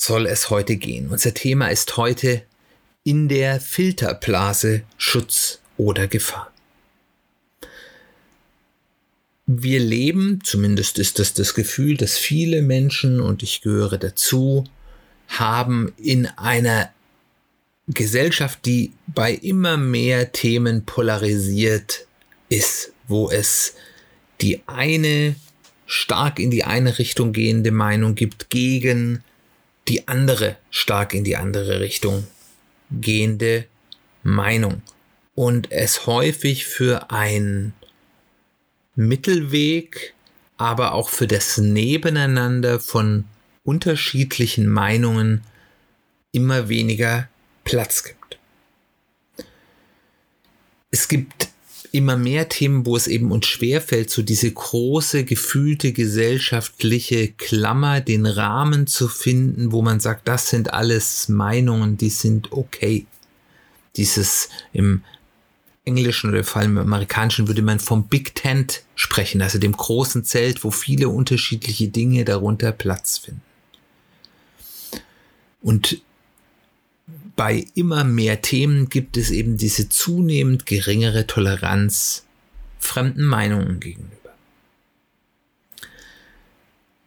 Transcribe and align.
soll 0.00 0.26
es 0.26 0.48
heute 0.50 0.76
gehen? 0.76 1.08
Unser 1.08 1.34
Thema 1.34 1.68
ist 1.68 1.96
heute 1.96 2.42
in 3.04 3.28
der 3.28 3.60
Filterblase 3.60 4.82
Schutz 4.96 5.60
oder 5.76 6.06
Gefahr. 6.06 6.50
Wir 9.46 9.80
leben, 9.80 10.40
zumindest 10.42 10.98
ist 10.98 11.18
das 11.18 11.34
das 11.34 11.54
Gefühl, 11.54 11.96
dass 11.96 12.16
viele 12.16 12.62
Menschen, 12.62 13.20
und 13.20 13.42
ich 13.42 13.60
gehöre 13.60 13.98
dazu, 13.98 14.64
haben 15.28 15.92
in 15.98 16.26
einer 16.26 16.90
Gesellschaft, 17.88 18.64
die 18.64 18.92
bei 19.06 19.32
immer 19.32 19.76
mehr 19.76 20.32
Themen 20.32 20.86
polarisiert 20.86 22.06
ist, 22.48 22.92
wo 23.06 23.30
es 23.30 23.74
die 24.40 24.62
eine 24.66 25.34
stark 25.84 26.38
in 26.38 26.50
die 26.50 26.64
eine 26.64 26.98
Richtung 26.98 27.32
gehende 27.32 27.72
Meinung 27.72 28.14
gibt 28.14 28.48
gegen 28.48 29.24
die 29.90 30.08
andere 30.08 30.56
stark 30.70 31.12
in 31.14 31.24
die 31.24 31.36
andere 31.36 31.80
Richtung 31.80 32.26
gehende 32.90 33.66
Meinung. 34.22 34.82
Und 35.34 35.70
es 35.72 36.06
häufig 36.06 36.64
für 36.66 37.10
ein 37.10 37.74
Mittelweg, 38.94 40.14
aber 40.56 40.94
auch 40.94 41.08
für 41.08 41.26
das 41.26 41.58
Nebeneinander 41.58 42.78
von 42.78 43.24
unterschiedlichen 43.64 44.68
Meinungen 44.68 45.42
immer 46.32 46.68
weniger 46.68 47.28
Platz 47.64 48.04
gibt. 48.04 48.38
Es 50.90 51.08
gibt 51.08 51.49
immer 51.92 52.16
mehr 52.16 52.48
Themen, 52.48 52.86
wo 52.86 52.96
es 52.96 53.06
eben 53.06 53.32
uns 53.32 53.46
schwerfällt, 53.46 54.10
so 54.10 54.22
diese 54.22 54.50
große, 54.50 55.24
gefühlte 55.24 55.92
gesellschaftliche 55.92 57.28
Klammer, 57.28 58.00
den 58.00 58.26
Rahmen 58.26 58.86
zu 58.86 59.08
finden, 59.08 59.72
wo 59.72 59.82
man 59.82 60.00
sagt, 60.00 60.28
das 60.28 60.48
sind 60.50 60.72
alles 60.72 61.28
Meinungen, 61.28 61.96
die 61.96 62.10
sind 62.10 62.52
okay. 62.52 63.06
Dieses 63.96 64.48
im 64.72 65.02
Englischen 65.84 66.30
oder 66.30 66.44
vor 66.44 66.62
allem 66.62 66.76
im 66.76 66.84
Amerikanischen 66.84 67.48
würde 67.48 67.62
man 67.62 67.80
vom 67.80 68.06
Big 68.06 68.34
Tent 68.34 68.82
sprechen, 68.94 69.42
also 69.42 69.58
dem 69.58 69.72
großen 69.72 70.24
Zelt, 70.24 70.62
wo 70.62 70.70
viele 70.70 71.08
unterschiedliche 71.08 71.88
Dinge 71.88 72.24
darunter 72.24 72.70
Platz 72.72 73.18
finden. 73.18 73.42
Und 75.62 76.00
bei 77.40 77.64
immer 77.74 78.04
mehr 78.04 78.42
Themen 78.42 78.90
gibt 78.90 79.16
es 79.16 79.30
eben 79.30 79.56
diese 79.56 79.88
zunehmend 79.88 80.66
geringere 80.66 81.26
Toleranz 81.26 82.26
fremden 82.78 83.24
Meinungen 83.24 83.80
gegenüber. 83.80 84.34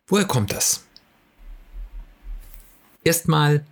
Woher 0.07 0.25
kommt 0.25 0.51
das? 0.51 0.85
Erstmal, 3.03 3.63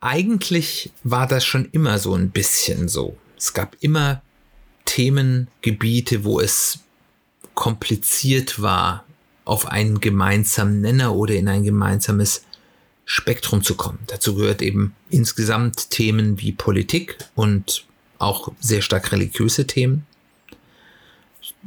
eigentlich 0.00 0.92
war 1.02 1.26
das 1.26 1.46
schon 1.46 1.70
immer 1.72 1.98
so 1.98 2.14
ein 2.14 2.28
bisschen 2.28 2.88
so. 2.88 3.16
Es 3.38 3.54
gab 3.54 3.74
immer 3.80 4.20
Themengebiete, 4.84 6.24
wo 6.24 6.40
es 6.40 6.80
kompliziert 7.54 8.60
war, 8.60 9.06
auf 9.46 9.64
einen 9.64 9.98
gemeinsamen 9.98 10.82
Nenner 10.82 11.14
oder 11.14 11.36
in 11.36 11.48
ein 11.48 11.62
gemeinsames 11.62 12.44
Spektrum 13.12 13.62
zu 13.62 13.74
kommen. 13.74 13.98
Dazu 14.06 14.36
gehört 14.36 14.62
eben 14.62 14.94
insgesamt 15.10 15.90
Themen 15.90 16.40
wie 16.40 16.50
Politik 16.50 17.18
und 17.34 17.84
auch 18.18 18.50
sehr 18.58 18.80
stark 18.80 19.12
religiöse 19.12 19.66
Themen. 19.66 20.06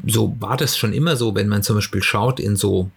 So 0.08 0.36
war 0.40 0.58
das 0.58 0.76
schon 0.76 0.92
immer 0.92 1.16
so, 1.16 1.36
wenn 1.36 1.48
man 1.48 1.62
zum 1.62 1.76
Beispiel 1.76 2.02
schaut 2.02 2.40
in 2.40 2.56
so, 2.56 2.90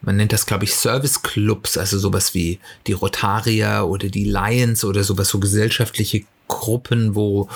man 0.00 0.14
nennt 0.14 0.32
das 0.32 0.46
glaube 0.46 0.62
ich 0.62 0.76
Service 0.76 1.22
Clubs, 1.22 1.76
also 1.76 1.98
sowas 1.98 2.34
wie 2.34 2.60
die 2.86 2.92
Rotarier 2.92 3.84
oder 3.88 4.08
die 4.10 4.26
Lions 4.26 4.84
oder 4.84 5.02
sowas, 5.02 5.28
so 5.28 5.40
gesellschaftliche 5.40 6.22
Gruppen, 6.46 7.16
wo 7.16 7.48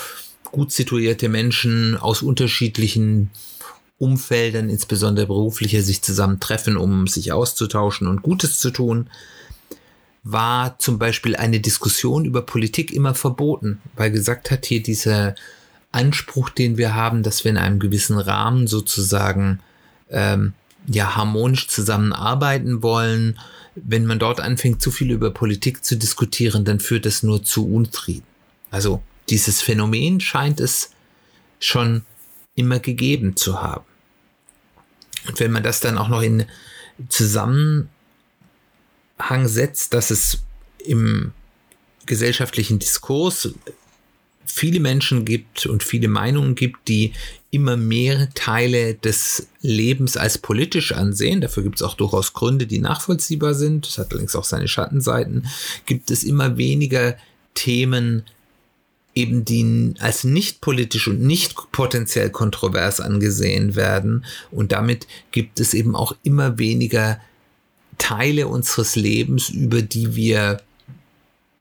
gut 0.42 0.72
situierte 0.72 1.28
Menschen 1.28 1.96
aus 1.96 2.22
unterschiedlichen 2.22 3.30
Umfeldern, 3.98 4.70
insbesondere 4.70 5.28
beruflicher, 5.28 5.82
sich 5.82 6.02
zusammentreffen, 6.02 6.76
um 6.76 7.06
sich 7.06 7.30
auszutauschen 7.30 8.08
und 8.08 8.22
Gutes 8.22 8.58
zu 8.58 8.72
tun 8.72 9.08
war 10.30 10.78
zum 10.78 10.98
Beispiel 10.98 11.36
eine 11.36 11.58
Diskussion 11.58 12.26
über 12.26 12.42
Politik 12.42 12.92
immer 12.92 13.14
verboten, 13.14 13.80
weil 13.96 14.10
gesagt 14.10 14.50
hat, 14.50 14.66
hier 14.66 14.82
dieser 14.82 15.34
Anspruch, 15.90 16.50
den 16.50 16.76
wir 16.76 16.94
haben, 16.94 17.22
dass 17.22 17.44
wir 17.44 17.50
in 17.50 17.56
einem 17.56 17.78
gewissen 17.78 18.18
Rahmen 18.18 18.66
sozusagen 18.66 19.60
ähm, 20.10 20.52
ja 20.86 21.16
harmonisch 21.16 21.68
zusammenarbeiten 21.68 22.82
wollen. 22.82 23.38
Wenn 23.74 24.04
man 24.04 24.18
dort 24.18 24.40
anfängt, 24.40 24.82
zu 24.82 24.90
viel 24.90 25.10
über 25.10 25.30
Politik 25.30 25.82
zu 25.82 25.96
diskutieren, 25.96 26.66
dann 26.66 26.78
führt 26.78 27.06
das 27.06 27.22
nur 27.22 27.42
zu 27.42 27.66
Unfrieden. 27.66 28.26
Also 28.70 29.02
dieses 29.30 29.62
Phänomen 29.62 30.20
scheint 30.20 30.60
es 30.60 30.90
schon 31.58 32.02
immer 32.54 32.80
gegeben 32.80 33.34
zu 33.34 33.62
haben. 33.62 33.84
Und 35.26 35.40
wenn 35.40 35.52
man 35.52 35.62
das 35.62 35.80
dann 35.80 35.96
auch 35.96 36.08
noch 36.08 36.20
in 36.20 36.44
zusammen 37.08 37.88
Zusammenhang 39.18 39.48
setzt, 39.48 39.94
dass 39.94 40.10
es 40.10 40.42
im 40.84 41.32
gesellschaftlichen 42.06 42.78
Diskurs 42.78 43.50
viele 44.44 44.80
Menschen 44.80 45.24
gibt 45.24 45.66
und 45.66 45.82
viele 45.82 46.08
Meinungen 46.08 46.54
gibt, 46.54 46.88
die 46.88 47.12
immer 47.50 47.76
mehr 47.76 48.30
Teile 48.34 48.94
des 48.94 49.48
Lebens 49.60 50.16
als 50.16 50.38
politisch 50.38 50.92
ansehen. 50.92 51.40
Dafür 51.40 51.62
gibt 51.62 51.76
es 51.76 51.82
auch 51.82 51.94
durchaus 51.94 52.32
Gründe, 52.32 52.66
die 52.66 52.78
nachvollziehbar 52.78 53.54
sind. 53.54 53.86
Das 53.86 53.98
hat 53.98 54.10
allerdings 54.10 54.34
auch 54.34 54.44
seine 54.44 54.68
Schattenseiten. 54.68 55.48
Gibt 55.84 56.10
es 56.10 56.24
immer 56.24 56.56
weniger 56.56 57.16
Themen, 57.54 58.22
eben 59.14 59.44
die 59.44 59.94
als 59.98 60.24
nicht 60.24 60.60
politisch 60.60 61.08
und 61.08 61.20
nicht 61.20 61.54
potenziell 61.72 62.30
kontrovers 62.30 63.00
angesehen 63.00 63.74
werden. 63.74 64.24
Und 64.50 64.72
damit 64.72 65.06
gibt 65.30 65.60
es 65.60 65.74
eben 65.74 65.94
auch 65.94 66.14
immer 66.22 66.58
weniger 66.58 67.20
Teile 67.98 68.48
unseres 68.48 68.96
Lebens, 68.96 69.50
über 69.50 69.82
die 69.82 70.14
wir 70.14 70.62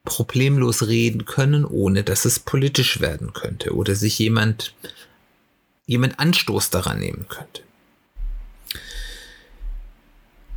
problemlos 0.06 0.88
reden 0.88 1.26
können, 1.26 1.66
ohne 1.66 2.04
dass 2.04 2.24
es 2.26 2.40
politisch 2.40 3.02
werden 3.02 3.34
könnte 3.34 3.76
oder 3.76 3.96
sich 3.96 4.18
jemand, 4.20 4.74
jemand 5.86 6.20
Anstoß 6.20 6.70
daran 6.70 7.00
nehmen 7.00 7.26
könnte. 7.28 7.62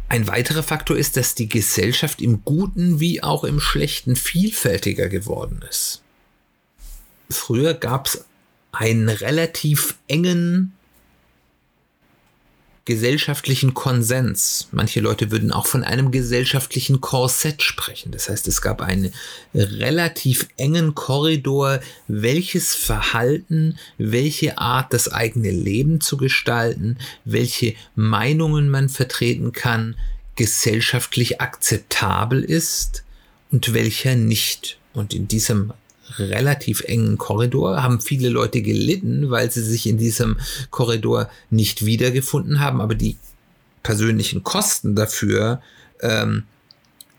Ein 0.08 0.26
weiterer 0.26 0.62
Faktor 0.62 0.96
ist, 0.96 1.16
dass 1.16 1.34
die 1.34 1.48
Gesellschaft 1.48 2.20
im 2.20 2.44
Guten 2.44 2.98
wie 2.98 3.22
auch 3.22 3.44
im 3.44 3.60
Schlechten 3.60 4.16
vielfältiger 4.16 5.08
geworden 5.08 5.60
ist. 5.68 6.02
Früher 7.30 7.74
gab 7.74 8.06
es 8.06 8.24
einen 8.72 9.08
relativ 9.08 9.96
engen 10.08 10.72
gesellschaftlichen 12.90 13.72
Konsens. 13.72 14.66
Manche 14.72 14.98
Leute 14.98 15.30
würden 15.30 15.52
auch 15.52 15.66
von 15.66 15.84
einem 15.84 16.10
gesellschaftlichen 16.10 17.00
Korsett 17.00 17.62
sprechen. 17.62 18.10
Das 18.10 18.28
heißt, 18.28 18.48
es 18.48 18.62
gab 18.62 18.82
einen 18.82 19.12
relativ 19.54 20.48
engen 20.56 20.96
Korridor, 20.96 21.78
welches 22.08 22.74
Verhalten, 22.74 23.78
welche 23.96 24.58
Art, 24.58 24.92
das 24.92 25.06
eigene 25.06 25.52
Leben 25.52 26.00
zu 26.00 26.16
gestalten, 26.16 26.98
welche 27.24 27.76
Meinungen 27.94 28.68
man 28.68 28.88
vertreten 28.88 29.52
kann, 29.52 29.94
gesellschaftlich 30.34 31.40
akzeptabel 31.40 32.42
ist 32.42 33.04
und 33.52 33.72
welcher 33.72 34.16
nicht. 34.16 34.78
Und 34.94 35.14
in 35.14 35.28
diesem 35.28 35.72
relativ 36.18 36.82
engen 36.82 37.18
Korridor, 37.18 37.82
haben 37.82 38.00
viele 38.00 38.28
Leute 38.28 38.62
gelitten, 38.62 39.30
weil 39.30 39.50
sie 39.50 39.62
sich 39.62 39.86
in 39.86 39.98
diesem 39.98 40.38
Korridor 40.70 41.30
nicht 41.50 41.84
wiedergefunden 41.84 42.60
haben, 42.60 42.80
aber 42.80 42.94
die 42.94 43.16
persönlichen 43.82 44.44
Kosten 44.44 44.94
dafür 44.94 45.62
ähm, 46.00 46.44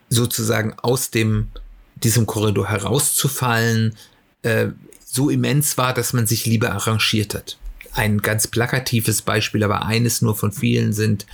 sozusagen 0.09 0.75
aus 0.81 1.09
dem 1.09 1.47
diesem 1.95 2.25
Korridor 2.25 2.67
herauszufallen 2.67 3.95
äh, 4.41 4.67
so 5.05 5.29
immens 5.29 5.77
war, 5.77 5.93
dass 5.93 6.13
man 6.13 6.25
sich 6.25 6.45
lieber 6.45 6.71
arrangiert 6.71 7.35
hat. 7.35 7.57
Ein 7.93 8.19
ganz 8.19 8.47
plakatives 8.47 9.21
Beispiel, 9.21 9.63
aber 9.63 9.85
eines 9.85 10.21
nur 10.21 10.35
von 10.35 10.51
vielen 10.51 10.93
sind 10.93 11.25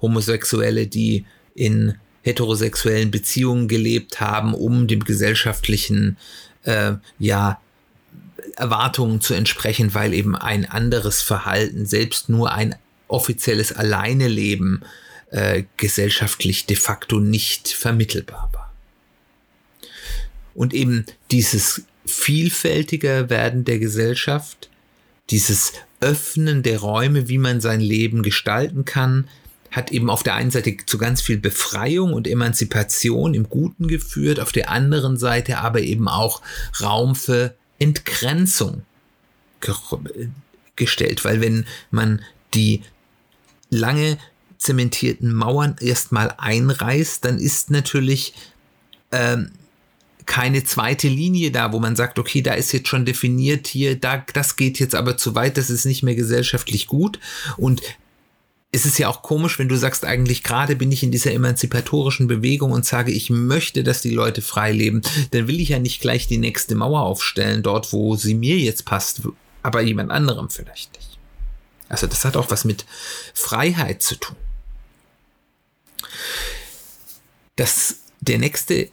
Homosexuelle, 0.00 0.86
die 0.86 1.26
in 1.54 1.96
heterosexuellen 2.22 3.10
Beziehungen 3.10 3.68
gelebt 3.68 4.20
haben, 4.20 4.54
um 4.54 4.88
dem 4.88 5.04
gesellschaftlichen 5.04 6.16
äh, 6.66 6.94
ja, 7.18 7.60
Erwartungen 8.56 9.20
zu 9.20 9.34
entsprechen, 9.34 9.94
weil 9.94 10.14
eben 10.14 10.36
ein 10.36 10.64
anderes 10.64 11.22
Verhalten, 11.22 11.86
selbst 11.86 12.28
nur 12.28 12.52
ein 12.52 12.74
offizielles 13.08 13.72
Alleineleben 13.72 14.84
äh, 15.30 15.64
gesellschaftlich 15.76 16.66
de 16.66 16.76
facto 16.76 17.20
nicht 17.20 17.68
vermittelbar 17.68 18.50
war. 18.52 18.72
Und 20.54 20.72
eben 20.72 21.04
dieses 21.30 21.82
vielfältiger 22.06 23.28
werden 23.28 23.64
der 23.64 23.78
Gesellschaft, 23.78 24.70
dieses 25.30 25.72
Öffnen 26.00 26.62
der 26.62 26.78
Räume, 26.78 27.28
wie 27.28 27.38
man 27.38 27.60
sein 27.60 27.80
Leben 27.80 28.22
gestalten 28.22 28.84
kann, 28.84 29.28
hat 29.76 29.92
eben 29.92 30.08
auf 30.08 30.22
der 30.22 30.34
einen 30.34 30.50
Seite 30.50 30.74
zu 30.86 30.96
ganz 30.96 31.20
viel 31.20 31.36
Befreiung 31.36 32.14
und 32.14 32.26
Emanzipation 32.26 33.34
im 33.34 33.48
Guten 33.48 33.88
geführt, 33.88 34.40
auf 34.40 34.50
der 34.50 34.70
anderen 34.70 35.18
Seite 35.18 35.58
aber 35.58 35.80
eben 35.82 36.08
auch 36.08 36.40
Raum 36.80 37.14
für 37.14 37.54
Entgrenzung 37.78 38.82
gestellt, 40.76 41.24
weil 41.24 41.42
wenn 41.42 41.66
man 41.90 42.22
die 42.54 42.82
lange 43.68 44.16
zementierten 44.56 45.34
Mauern 45.34 45.76
erstmal 45.80 46.34
einreißt, 46.38 47.24
dann 47.24 47.38
ist 47.38 47.70
natürlich 47.70 48.32
ähm, 49.12 49.50
keine 50.24 50.64
zweite 50.64 51.08
Linie 51.08 51.50
da, 51.50 51.72
wo 51.72 51.80
man 51.80 51.96
sagt, 51.96 52.18
okay, 52.18 52.40
da 52.40 52.54
ist 52.54 52.72
jetzt 52.72 52.88
schon 52.88 53.04
definiert 53.04 53.66
hier, 53.66 53.98
da, 53.98 54.24
das 54.32 54.56
geht 54.56 54.78
jetzt 54.78 54.94
aber 54.94 55.18
zu 55.18 55.34
weit, 55.34 55.58
das 55.58 55.68
ist 55.68 55.84
nicht 55.84 56.02
mehr 56.02 56.14
gesellschaftlich 56.14 56.86
gut. 56.86 57.20
Und 57.58 57.82
es 58.76 58.84
ist 58.84 58.98
ja 58.98 59.08
auch 59.08 59.22
komisch, 59.22 59.58
wenn 59.58 59.70
du 59.70 59.76
sagst, 59.76 60.04
eigentlich 60.04 60.42
gerade 60.42 60.76
bin 60.76 60.92
ich 60.92 61.02
in 61.02 61.10
dieser 61.10 61.32
emanzipatorischen 61.32 62.26
Bewegung 62.26 62.72
und 62.72 62.84
sage, 62.84 63.10
ich 63.10 63.30
möchte, 63.30 63.82
dass 63.82 64.02
die 64.02 64.10
Leute 64.10 64.42
frei 64.42 64.70
leben, 64.70 65.00
dann 65.30 65.48
will 65.48 65.60
ich 65.60 65.70
ja 65.70 65.78
nicht 65.78 66.02
gleich 66.02 66.26
die 66.26 66.36
nächste 66.36 66.74
Mauer 66.74 67.00
aufstellen, 67.00 67.62
dort, 67.62 67.94
wo 67.94 68.16
sie 68.16 68.34
mir 68.34 68.58
jetzt 68.58 68.84
passt, 68.84 69.22
aber 69.62 69.80
jemand 69.80 70.10
anderem 70.10 70.50
vielleicht 70.50 70.94
nicht. 70.94 71.18
Also 71.88 72.06
das 72.06 72.26
hat 72.26 72.36
auch 72.36 72.50
was 72.50 72.66
mit 72.66 72.84
Freiheit 73.32 74.02
zu 74.02 74.16
tun. 74.16 74.36
Das, 77.56 78.00
der 78.20 78.38
nächste 78.38 78.90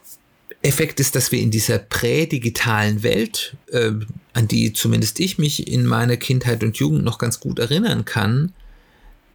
Effekt 0.62 1.02
ist, 1.02 1.16
dass 1.16 1.34
wir 1.34 1.42
in 1.42 1.52
dieser 1.52 1.78
prädigitalen 1.78 3.04
Welt, 3.04 3.58
äh, 3.70 3.92
an 4.32 4.48
die 4.48 4.72
zumindest 4.72 5.20
ich 5.20 5.38
mich 5.38 5.68
in 5.68 5.86
meiner 5.86 6.16
Kindheit 6.16 6.64
und 6.64 6.78
Jugend 6.78 7.04
noch 7.04 7.18
ganz 7.18 7.42
gut 7.42 7.60
erinnern 7.60 8.06
kann, 8.06 8.54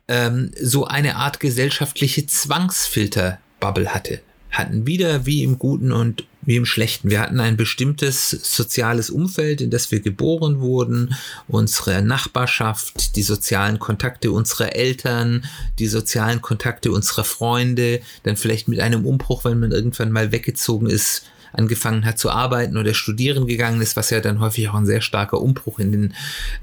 ähm, 0.09 0.51
so 0.61 0.87
eine 0.87 1.17
Art 1.17 1.41
gesellschaftliche 1.41 2.27
Zwangsfilterbubble 2.27 3.95
hatte. 3.95 4.21
Hatten 4.51 4.87
wieder 4.87 5.27
wie 5.27 5.43
im 5.43 5.59
Guten 5.59 5.93
und 5.93 6.25
wie 6.41 6.57
im 6.57 6.65
Schlechten. 6.65 7.11
Wir 7.11 7.21
hatten 7.21 7.41
ein 7.41 7.59
bestimmtes 7.59 8.31
soziales 8.31 9.11
Umfeld, 9.11 9.61
in 9.61 9.71
das 9.71 9.91
wir 9.91 10.01
geboren 10.01 10.61
wurden, 10.61 11.15
unsere 11.47 12.01
Nachbarschaft, 12.01 13.17
die 13.17 13.23
sozialen 13.23 13.79
Kontakte 13.79 14.33
unserer 14.33 14.75
Eltern, 14.75 15.45
die 15.79 15.89
sozialen 15.89 16.41
Kontakte 16.41 16.91
unserer 16.91 17.25
Freunde, 17.25 18.01
dann 18.23 18.39
vielleicht 18.39 18.67
mit 18.67 18.81
einem 18.81 19.05
Umbruch, 19.05 19.45
wenn 19.45 19.61
man 19.61 19.73
irgendwann 19.73 20.11
mal 20.11 20.33
weggezogen 20.33 20.89
ist, 20.89 21.27
angefangen 21.53 22.07
hat 22.07 22.19
zu 22.19 22.31
arbeiten 22.31 22.79
oder 22.79 22.95
studieren 22.95 23.47
gegangen 23.47 23.83
ist, 23.83 23.97
was 23.97 24.09
ja 24.09 24.21
dann 24.21 24.41
häufig 24.41 24.71
auch 24.71 24.75
ein 24.75 24.87
sehr 24.87 25.03
starker 25.03 25.41
Umbruch 25.43 25.79
in 25.79 25.93
den 25.93 26.15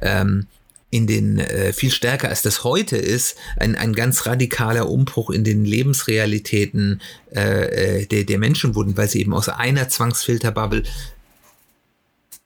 ähm, 0.02 0.48
in 0.92 1.08
den 1.08 1.40
äh, 1.40 1.74
viel 1.74 1.92
stärker 1.92 2.30
als 2.30 2.42
das 2.42 2.64
heute 2.64 2.98
ist, 2.98 3.36
ein, 3.58 3.76
ein 3.76 3.94
ganz 3.94 4.26
radikaler 4.26 4.90
Umbruch 4.90 5.30
in 5.30 5.44
den 5.44 5.66
Lebensrealitäten 5.66 7.02
äh, 7.36 8.02
äh, 8.02 8.06
der, 8.06 8.24
der 8.24 8.40
Menschen 8.40 8.76
wurden, 8.76 8.96
weil 8.96 9.10
sie 9.10 9.20
eben 9.20 9.34
aus 9.34 9.50
einer 9.50 9.90
Zwangsfilterbubble 9.90 10.84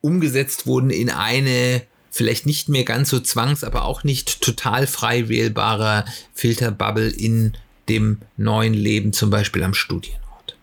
umgesetzt 0.02 0.66
wurden 0.66 0.90
in 0.90 1.10
eine 1.10 1.84
vielleicht 2.12 2.46
nicht 2.46 2.70
mehr 2.70 2.86
ganz 2.86 3.10
so 3.10 3.20
zwangs, 3.20 3.64
aber 3.64 3.86
auch 3.86 4.04
nicht 4.04 4.42
total 4.42 4.88
frei 4.88 5.30
wählbarer 5.30 6.06
Filterbubble 6.34 7.10
in 7.10 7.54
dem 7.88 8.20
neuen 8.38 8.74
Leben, 8.74 9.14
zum 9.14 9.30
Beispiel 9.30 9.64
am 9.64 9.74
Studienort. 9.74 10.58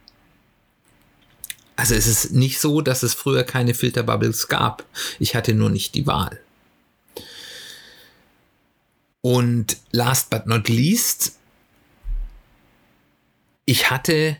Also 1.76 1.94
es 1.94 2.06
ist 2.06 2.32
nicht 2.32 2.58
so, 2.58 2.80
dass 2.80 3.02
es 3.02 3.14
früher 3.14 3.44
keine 3.44 3.74
Filterbubbles 3.74 4.48
gab. 4.48 4.84
Ich 5.18 5.34
hatte 5.34 5.54
nur 5.54 5.70
nicht 5.70 5.94
die 5.94 6.06
Wahl. 6.06 6.40
Und 9.26 9.78
last 9.90 10.30
but 10.30 10.46
not 10.46 10.68
least, 10.68 11.32
ich 13.64 13.90
hatte 13.90 14.36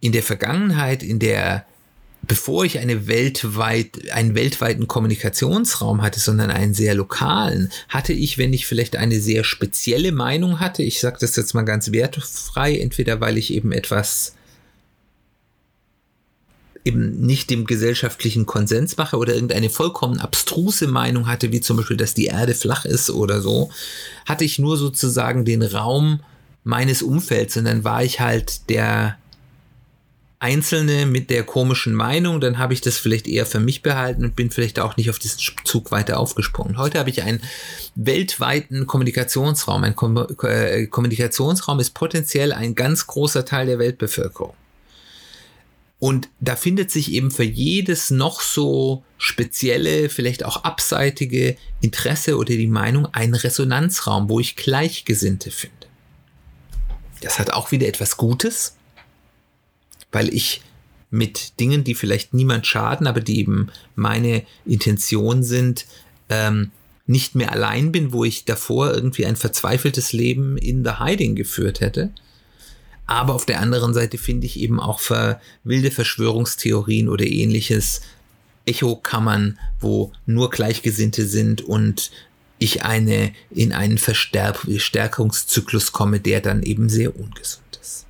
in 0.00 0.12
der 0.12 0.22
Vergangenheit, 0.22 1.02
in 1.02 1.18
der, 1.18 1.66
bevor 2.22 2.64
ich 2.64 2.78
eine 2.78 3.08
weltweit, 3.08 4.10
einen 4.12 4.34
weltweiten 4.34 4.88
Kommunikationsraum 4.88 6.00
hatte, 6.00 6.18
sondern 6.18 6.50
einen 6.50 6.72
sehr 6.72 6.94
lokalen, 6.94 7.70
hatte 7.90 8.14
ich, 8.14 8.38
wenn 8.38 8.54
ich 8.54 8.64
vielleicht 8.64 8.96
eine 8.96 9.20
sehr 9.20 9.44
spezielle 9.44 10.12
Meinung 10.12 10.60
hatte, 10.60 10.82
ich 10.82 10.98
sage 10.98 11.18
das 11.20 11.36
jetzt 11.36 11.52
mal 11.52 11.66
ganz 11.66 11.92
wertfrei, 11.92 12.78
entweder 12.78 13.20
weil 13.20 13.36
ich 13.36 13.52
eben 13.52 13.70
etwas 13.70 14.34
eben 16.86 17.20
nicht 17.20 17.50
dem 17.50 17.66
gesellschaftlichen 17.66 18.46
Konsens 18.46 18.96
mache 18.96 19.16
oder 19.16 19.34
irgendeine 19.34 19.70
vollkommen 19.70 20.20
abstruse 20.20 20.86
Meinung 20.86 21.26
hatte, 21.26 21.52
wie 21.52 21.60
zum 21.60 21.76
Beispiel, 21.76 21.96
dass 21.96 22.14
die 22.14 22.26
Erde 22.26 22.54
flach 22.54 22.84
ist 22.84 23.10
oder 23.10 23.40
so, 23.40 23.70
hatte 24.24 24.44
ich 24.44 24.58
nur 24.58 24.76
sozusagen 24.76 25.44
den 25.44 25.62
Raum 25.62 26.20
meines 26.64 27.02
Umfelds 27.02 27.56
und 27.56 27.64
dann 27.64 27.84
war 27.84 28.02
ich 28.02 28.20
halt 28.20 28.68
der 28.70 29.18
Einzelne 30.38 31.06
mit 31.06 31.30
der 31.30 31.44
komischen 31.44 31.94
Meinung, 31.94 32.40
dann 32.40 32.58
habe 32.58 32.74
ich 32.74 32.82
das 32.82 32.98
vielleicht 32.98 33.26
eher 33.26 33.46
für 33.46 33.58
mich 33.58 33.82
behalten 33.82 34.22
und 34.22 34.36
bin 34.36 34.50
vielleicht 34.50 34.78
auch 34.78 34.96
nicht 34.96 35.08
auf 35.08 35.18
diesen 35.18 35.40
Zug 35.64 35.90
weiter 35.90 36.20
aufgesprungen. 36.20 36.76
Heute 36.76 36.98
habe 36.98 37.08
ich 37.08 37.22
einen 37.22 37.40
weltweiten 37.94 38.86
Kommunikationsraum. 38.86 39.82
Ein 39.84 39.96
Kom 39.96 40.26
äh, 40.42 40.86
Kommunikationsraum 40.86 41.80
ist 41.80 41.94
potenziell 41.94 42.52
ein 42.52 42.74
ganz 42.74 43.06
großer 43.06 43.46
Teil 43.46 43.66
der 43.66 43.78
Weltbevölkerung. 43.78 44.54
Und 45.98 46.28
da 46.40 46.56
findet 46.56 46.90
sich 46.90 47.12
eben 47.12 47.30
für 47.30 47.44
jedes 47.44 48.10
noch 48.10 48.42
so 48.42 49.02
spezielle, 49.16 50.10
vielleicht 50.10 50.44
auch 50.44 50.64
abseitige 50.64 51.56
Interesse 51.80 52.36
oder 52.36 52.54
die 52.54 52.66
Meinung 52.66 53.06
ein 53.12 53.34
Resonanzraum, 53.34 54.28
wo 54.28 54.38
ich 54.38 54.56
Gleichgesinnte 54.56 55.50
finde. 55.50 55.74
Das 57.22 57.38
hat 57.38 57.50
auch 57.50 57.72
wieder 57.72 57.88
etwas 57.88 58.18
Gutes, 58.18 58.76
weil 60.12 60.32
ich 60.34 60.60
mit 61.10 61.58
Dingen, 61.60 61.82
die 61.82 61.94
vielleicht 61.94 62.34
niemand 62.34 62.66
schaden, 62.66 63.06
aber 63.06 63.20
die 63.20 63.38
eben 63.38 63.70
meine 63.94 64.44
Intention 64.66 65.42
sind, 65.42 65.86
ähm, 66.28 66.72
nicht 67.06 67.36
mehr 67.36 67.52
allein 67.52 67.92
bin, 67.92 68.12
wo 68.12 68.24
ich 68.24 68.44
davor 68.44 68.92
irgendwie 68.92 69.24
ein 69.24 69.36
verzweifeltes 69.36 70.12
Leben 70.12 70.58
in 70.58 70.84
the 70.84 70.98
Hiding 70.98 71.36
geführt 71.36 71.80
hätte, 71.80 72.10
aber 73.06 73.34
auf 73.34 73.46
der 73.46 73.60
anderen 73.60 73.94
Seite 73.94 74.18
finde 74.18 74.46
ich 74.46 74.58
eben 74.58 74.80
auch 74.80 75.00
für 75.00 75.40
wilde 75.64 75.90
Verschwörungstheorien 75.90 77.08
oder 77.08 77.24
ähnliches 77.24 78.00
Echokammern, 78.66 79.58
wo 79.80 80.12
nur 80.26 80.50
Gleichgesinnte 80.50 81.26
sind 81.26 81.62
und 81.62 82.10
ich 82.58 82.82
eine 82.84 83.32
in 83.50 83.72
einen 83.72 83.98
Verstärkungszyklus 83.98 85.92
komme, 85.92 86.20
der 86.20 86.40
dann 86.40 86.62
eben 86.62 86.88
sehr 86.88 87.14
ungesund 87.16 87.78
ist. 87.80 88.06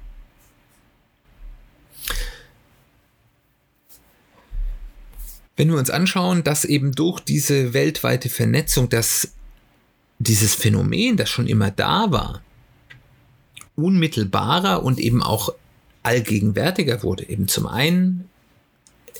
Wenn 5.56 5.70
wir 5.70 5.78
uns 5.78 5.90
anschauen, 5.90 6.44
dass 6.44 6.64
eben 6.64 6.92
durch 6.92 7.20
diese 7.20 7.72
weltweite 7.72 8.28
Vernetzung, 8.28 8.88
dass 8.88 9.32
dieses 10.18 10.54
Phänomen, 10.54 11.16
das 11.16 11.28
schon 11.28 11.46
immer 11.46 11.70
da 11.70 12.10
war, 12.10 12.42
unmittelbarer 13.76 14.82
und 14.82 14.98
eben 14.98 15.22
auch 15.22 15.52
allgegenwärtiger 16.02 17.02
wurde. 17.02 17.28
Eben 17.28 17.48
zum 17.48 17.66
einen, 17.66 18.28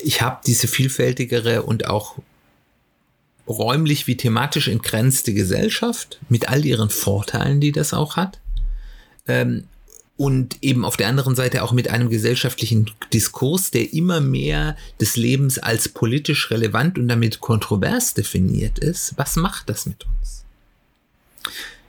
ich 0.03 0.23
habe 0.23 0.41
diese 0.47 0.69
vielfältigere 0.69 1.63
und 1.63 1.87
auch 1.87 2.17
räumlich 3.49 4.07
wie 4.07 4.17
thematisch 4.17 4.69
entgrenzte 4.69 5.33
Gesellschaft 5.33 6.19
mit 6.29 6.49
all 6.49 6.65
ihren 6.65 6.91
Vorteilen, 6.91 7.61
die 7.61 7.73
das 7.73 7.95
auch 7.95 8.17
hat. 8.17 8.41
Ähm, 9.29 9.65
und 10.17 10.63
eben 10.63 10.85
auf 10.85 10.97
der 10.97 11.09
anderen 11.09 11.37
Seite 11.37 11.63
auch 11.63 11.73
mit 11.73 11.91
einem 11.91 12.09
gesellschaftlichen 12.09 12.91
Diskurs, 13.13 13.71
der 13.71 13.93
immer 13.93 14.21
mehr 14.21 14.77
des 14.99 15.17
Lebens 15.17 15.59
als 15.59 15.91
politisch 15.91 16.51
relevant 16.51 16.99
und 16.99 17.09
damit 17.09 17.41
kontrovers 17.41 18.15
definiert 18.15 18.79
ist. 18.79 19.13
Was 19.17 19.37
macht 19.37 19.69
das 19.69 19.85
mit 19.85 20.07
uns? 20.07 20.45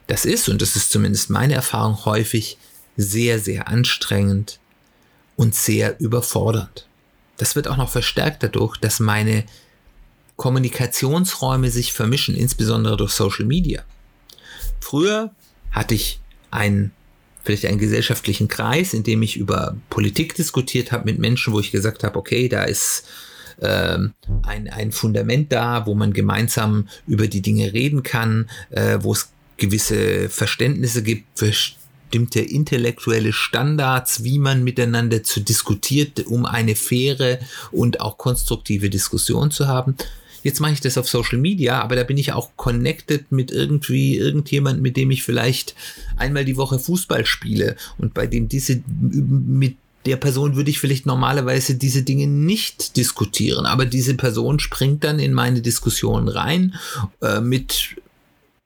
Das 0.07 0.25
ist, 0.25 0.49
und 0.49 0.61
das 0.61 0.75
ist 0.75 0.91
zumindest 0.91 1.29
meine 1.29 1.53
Erfahrung, 1.53 2.05
häufig 2.05 2.57
sehr, 2.95 3.39
sehr 3.39 3.67
anstrengend 3.67 4.59
und 5.35 5.53
sehr 5.53 5.99
überfordernd. 5.99 6.87
Das 7.37 7.55
wird 7.55 7.67
auch 7.67 7.77
noch 7.77 7.89
verstärkt 7.89 8.41
dadurch, 8.41 8.77
dass 8.77 8.99
meine 8.99 9.45
Kommunikationsräume 10.37 11.69
sich 11.69 11.93
vermischen, 11.93 12.35
insbesondere 12.35 12.97
durch 12.97 13.11
Social 13.11 13.45
Media. 13.45 13.83
Früher 14.79 15.31
hatte 15.71 15.93
ich 15.93 16.19
ein 16.51 16.91
vielleicht 17.43 17.65
einen 17.65 17.79
gesellschaftlichen 17.79 18.49
Kreis, 18.49 18.93
in 18.93 19.03
dem 19.03 19.21
ich 19.21 19.37
über 19.37 19.77
Politik 19.89 20.35
diskutiert 20.35 20.91
habe 20.91 21.05
mit 21.05 21.17
Menschen, 21.17 21.53
wo 21.53 21.61
ich 21.61 21.71
gesagt 21.71 22.03
habe, 22.03 22.19
okay, 22.19 22.49
da 22.49 22.63
ist 22.63 23.07
ähm, 23.61 24.13
ein, 24.43 24.69
ein 24.69 24.91
Fundament 24.91 25.53
da, 25.53 25.85
wo 25.85 25.95
man 25.95 26.11
gemeinsam 26.11 26.89
über 27.07 27.27
die 27.27 27.41
Dinge 27.41 27.71
reden 27.71 28.03
kann, 28.03 28.49
äh, 28.69 28.97
wo 29.01 29.13
es 29.13 29.29
gewisse 29.57 30.29
Verständnisse 30.29 31.03
gibt 31.03 31.25
bestimmte 31.35 32.39
intellektuelle 32.39 33.33
Standards, 33.33 34.23
wie 34.23 34.39
man 34.39 34.63
miteinander 34.63 35.23
zu 35.23 35.41
diskutiert, 35.41 36.25
um 36.25 36.45
eine 36.45 36.75
faire 36.75 37.39
und 37.71 37.99
auch 37.99 38.17
konstruktive 38.17 38.89
Diskussion 38.89 39.51
zu 39.51 39.67
haben. 39.67 39.95
Jetzt 40.43 40.61
mache 40.61 40.73
ich 40.73 40.81
das 40.81 40.97
auf 40.97 41.09
Social 41.09 41.39
Media, 41.39 41.81
aber 41.81 41.95
da 41.95 42.03
bin 42.03 42.17
ich 42.17 42.31
auch 42.31 42.51
connected 42.55 43.31
mit 43.31 43.51
irgendwie 43.51 44.15
irgendjemand, 44.15 44.81
mit 44.81 44.95
dem 44.95 45.11
ich 45.11 45.23
vielleicht 45.23 45.75
einmal 46.15 46.45
die 46.45 46.55
Woche 46.55 46.79
Fußball 46.79 47.25
spiele 47.25 47.75
und 47.97 48.13
bei 48.13 48.27
dem 48.27 48.47
diese 48.47 48.81
mit 48.87 49.75
der 50.05 50.15
Person 50.15 50.55
würde 50.55 50.69
ich 50.69 50.79
vielleicht 50.79 51.05
normalerweise 51.05 51.75
diese 51.75 52.03
Dinge 52.03 52.27
nicht 52.27 52.95
diskutieren, 52.95 53.65
aber 53.65 53.85
diese 53.85 54.13
Person 54.13 54.59
springt 54.59 55.03
dann 55.03 55.19
in 55.19 55.33
meine 55.33 55.61
Diskussion 55.61 56.29
rein 56.29 56.75
äh, 57.21 57.41
mit 57.41 57.97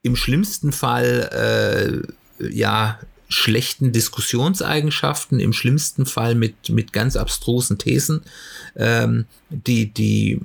im 0.02 0.16
schlimmsten 0.16 0.72
Fall 0.72 2.04
äh, 2.40 2.48
ja 2.52 2.98
schlechten 3.28 3.92
Diskussionseigenschaften, 3.92 5.40
im 5.40 5.52
schlimmsten 5.52 6.06
Fall 6.06 6.34
mit, 6.34 6.68
mit 6.68 6.92
ganz 6.92 7.16
abstrusen 7.16 7.78
Thesen, 7.78 8.22
ähm, 8.76 9.24
die, 9.48 9.86
die 9.86 10.40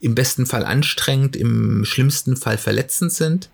im 0.00 0.14
besten 0.14 0.46
Fall 0.46 0.64
anstrengend, 0.64 1.36
im 1.36 1.84
schlimmsten 1.84 2.36
Fall 2.36 2.56
verletzend 2.56 3.12
sind. 3.12 3.50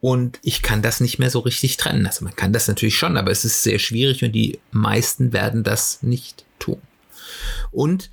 Und 0.00 0.38
ich 0.42 0.62
kann 0.62 0.82
das 0.82 1.00
nicht 1.00 1.18
mehr 1.18 1.30
so 1.30 1.38
richtig 1.38 1.76
trennen. 1.76 2.06
Also 2.06 2.24
man 2.24 2.36
kann 2.36 2.52
das 2.52 2.68
natürlich 2.68 2.98
schon, 2.98 3.16
aber 3.16 3.30
es 3.30 3.44
ist 3.44 3.62
sehr 3.62 3.78
schwierig 3.78 4.22
und 4.22 4.32
die 4.32 4.58
meisten 4.72 5.32
werden 5.32 5.62
das 5.62 6.02
nicht 6.02 6.44
tun. 6.58 6.80
Und 7.70 8.10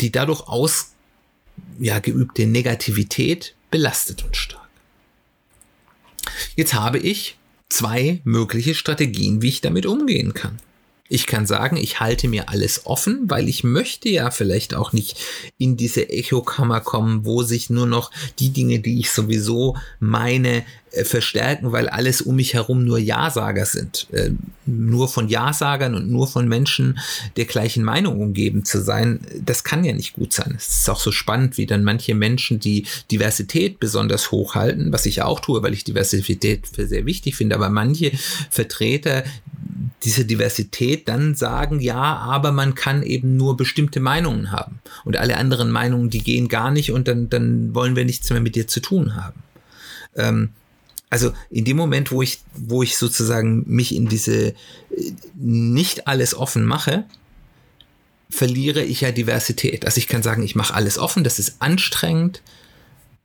die 0.00 0.12
dadurch 0.12 0.42
aus 0.48 0.92
ja, 1.78 2.00
Negativität 2.00 3.54
belastet 3.70 4.24
uns 4.24 4.36
stark. 4.36 4.67
Jetzt 6.56 6.74
habe 6.74 6.98
ich 6.98 7.36
zwei 7.68 8.20
mögliche 8.24 8.74
Strategien, 8.74 9.42
wie 9.42 9.48
ich 9.48 9.60
damit 9.60 9.86
umgehen 9.86 10.34
kann. 10.34 10.58
Ich 11.10 11.26
kann 11.26 11.46
sagen, 11.46 11.78
ich 11.78 12.00
halte 12.00 12.28
mir 12.28 12.50
alles 12.50 12.84
offen, 12.84 13.30
weil 13.30 13.48
ich 13.48 13.64
möchte 13.64 14.10
ja 14.10 14.30
vielleicht 14.30 14.74
auch 14.74 14.92
nicht 14.92 15.16
in 15.56 15.78
diese 15.78 16.10
Echokammer 16.10 16.80
kommen, 16.80 17.24
wo 17.24 17.42
sich 17.42 17.70
nur 17.70 17.86
noch 17.86 18.10
die 18.38 18.50
Dinge, 18.50 18.80
die 18.80 19.00
ich 19.00 19.10
sowieso 19.10 19.76
meine, 20.00 20.66
verstärken, 21.04 21.72
weil 21.72 21.88
alles 21.88 22.20
um 22.20 22.36
mich 22.36 22.54
herum 22.54 22.84
nur 22.84 22.98
Ja-Sager 22.98 23.66
sind. 23.66 24.06
Äh, 24.12 24.30
nur 24.66 25.08
von 25.08 25.28
Ja-Sagern 25.28 25.94
und 25.94 26.10
nur 26.10 26.26
von 26.26 26.48
Menschen 26.48 26.98
der 27.36 27.46
gleichen 27.46 27.84
Meinung 27.84 28.20
umgeben 28.20 28.64
zu 28.64 28.82
sein, 28.82 29.20
das 29.44 29.64
kann 29.64 29.84
ja 29.84 29.92
nicht 29.92 30.14
gut 30.14 30.32
sein. 30.32 30.54
Es 30.56 30.80
ist 30.80 30.90
auch 30.90 31.00
so 31.00 31.12
spannend, 31.12 31.56
wie 31.58 31.66
dann 31.66 31.84
manche 31.84 32.14
Menschen 32.14 32.58
die 32.60 32.86
Diversität 33.10 33.80
besonders 33.80 34.30
hochhalten, 34.30 34.92
was 34.92 35.06
ich 35.06 35.22
auch 35.22 35.40
tue, 35.40 35.62
weil 35.62 35.72
ich 35.72 35.84
Diversität 35.84 36.66
für 36.68 36.86
sehr 36.86 37.06
wichtig 37.06 37.36
finde, 37.36 37.54
aber 37.54 37.70
manche 37.70 38.12
Vertreter 38.50 39.24
diese 40.04 40.24
Diversität 40.24 41.08
dann 41.08 41.34
sagen, 41.34 41.80
ja, 41.80 41.96
aber 41.96 42.52
man 42.52 42.74
kann 42.74 43.02
eben 43.02 43.36
nur 43.36 43.56
bestimmte 43.56 44.00
Meinungen 44.00 44.52
haben. 44.52 44.80
Und 45.04 45.16
alle 45.16 45.36
anderen 45.36 45.70
Meinungen, 45.70 46.10
die 46.10 46.22
gehen 46.22 46.48
gar 46.48 46.70
nicht 46.70 46.92
und 46.92 47.08
dann, 47.08 47.28
dann 47.28 47.74
wollen 47.74 47.96
wir 47.96 48.04
nichts 48.04 48.30
mehr 48.30 48.40
mit 48.40 48.54
dir 48.54 48.68
zu 48.68 48.80
tun 48.80 49.16
haben. 49.16 49.42
Ähm, 50.14 50.50
also 51.10 51.32
in 51.50 51.64
dem 51.64 51.76
Moment, 51.76 52.10
wo 52.10 52.22
ich, 52.22 52.40
wo 52.54 52.82
ich 52.82 52.96
sozusagen 52.96 53.64
mich 53.66 53.94
in 53.94 54.08
diese 54.08 54.48
äh, 54.48 54.54
nicht 55.34 56.06
alles 56.06 56.34
offen 56.34 56.64
mache, 56.64 57.04
verliere 58.30 58.84
ich 58.84 59.00
ja 59.00 59.10
Diversität. 59.10 59.86
Also 59.86 59.98
ich 59.98 60.06
kann 60.06 60.22
sagen, 60.22 60.42
ich 60.42 60.54
mache 60.54 60.74
alles 60.74 60.98
offen, 60.98 61.24
das 61.24 61.38
ist 61.38 61.56
anstrengend, 61.60 62.42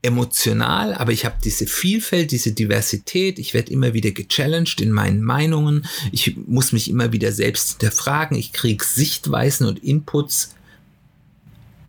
emotional, 0.01 0.93
aber 0.93 1.11
ich 1.11 1.25
habe 1.25 1.35
diese 1.43 1.67
Vielfalt, 1.67 2.31
diese 2.31 2.51
Diversität, 2.51 3.39
ich 3.39 3.53
werde 3.53 3.71
immer 3.71 3.93
wieder 3.93 4.11
gechallenged 4.11 4.81
in 4.81 4.91
meinen 4.91 5.21
Meinungen, 5.21 5.85
ich 6.11 6.35
muss 6.35 6.73
mich 6.73 6.89
immer 6.89 7.11
wieder 7.11 7.31
selbst 7.31 7.71
hinterfragen, 7.71 8.37
ich 8.37 8.51
kriege 8.53 8.83
Sichtweisen 8.83 9.67
und 9.67 9.83
Inputs, 9.83 10.55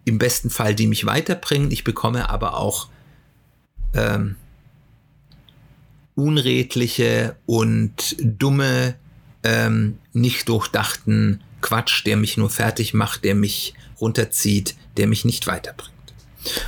im 0.05 0.19
besten 0.19 0.51
Fall, 0.51 0.75
die 0.75 0.87
mich 0.87 1.07
weiterbringen, 1.07 1.71
ich 1.71 1.83
bekomme 1.83 2.31
aber 2.31 2.57
auch 2.57 2.89
ähm, 3.95 4.37
unredliche 6.15 7.37
und 7.47 8.17
dumme, 8.21 8.97
ähm, 9.43 9.99
nicht 10.13 10.49
durchdachten 10.49 11.43
Quatsch, 11.61 12.05
der 12.07 12.17
mich 12.17 12.37
nur 12.37 12.51
fertig 12.51 12.95
macht, 12.95 13.25
der 13.25 13.35
mich 13.35 13.75
runterzieht, 14.01 14.75
der 14.97 15.07
mich 15.07 15.25
nicht 15.25 15.47
weiterbringt. 15.47 15.93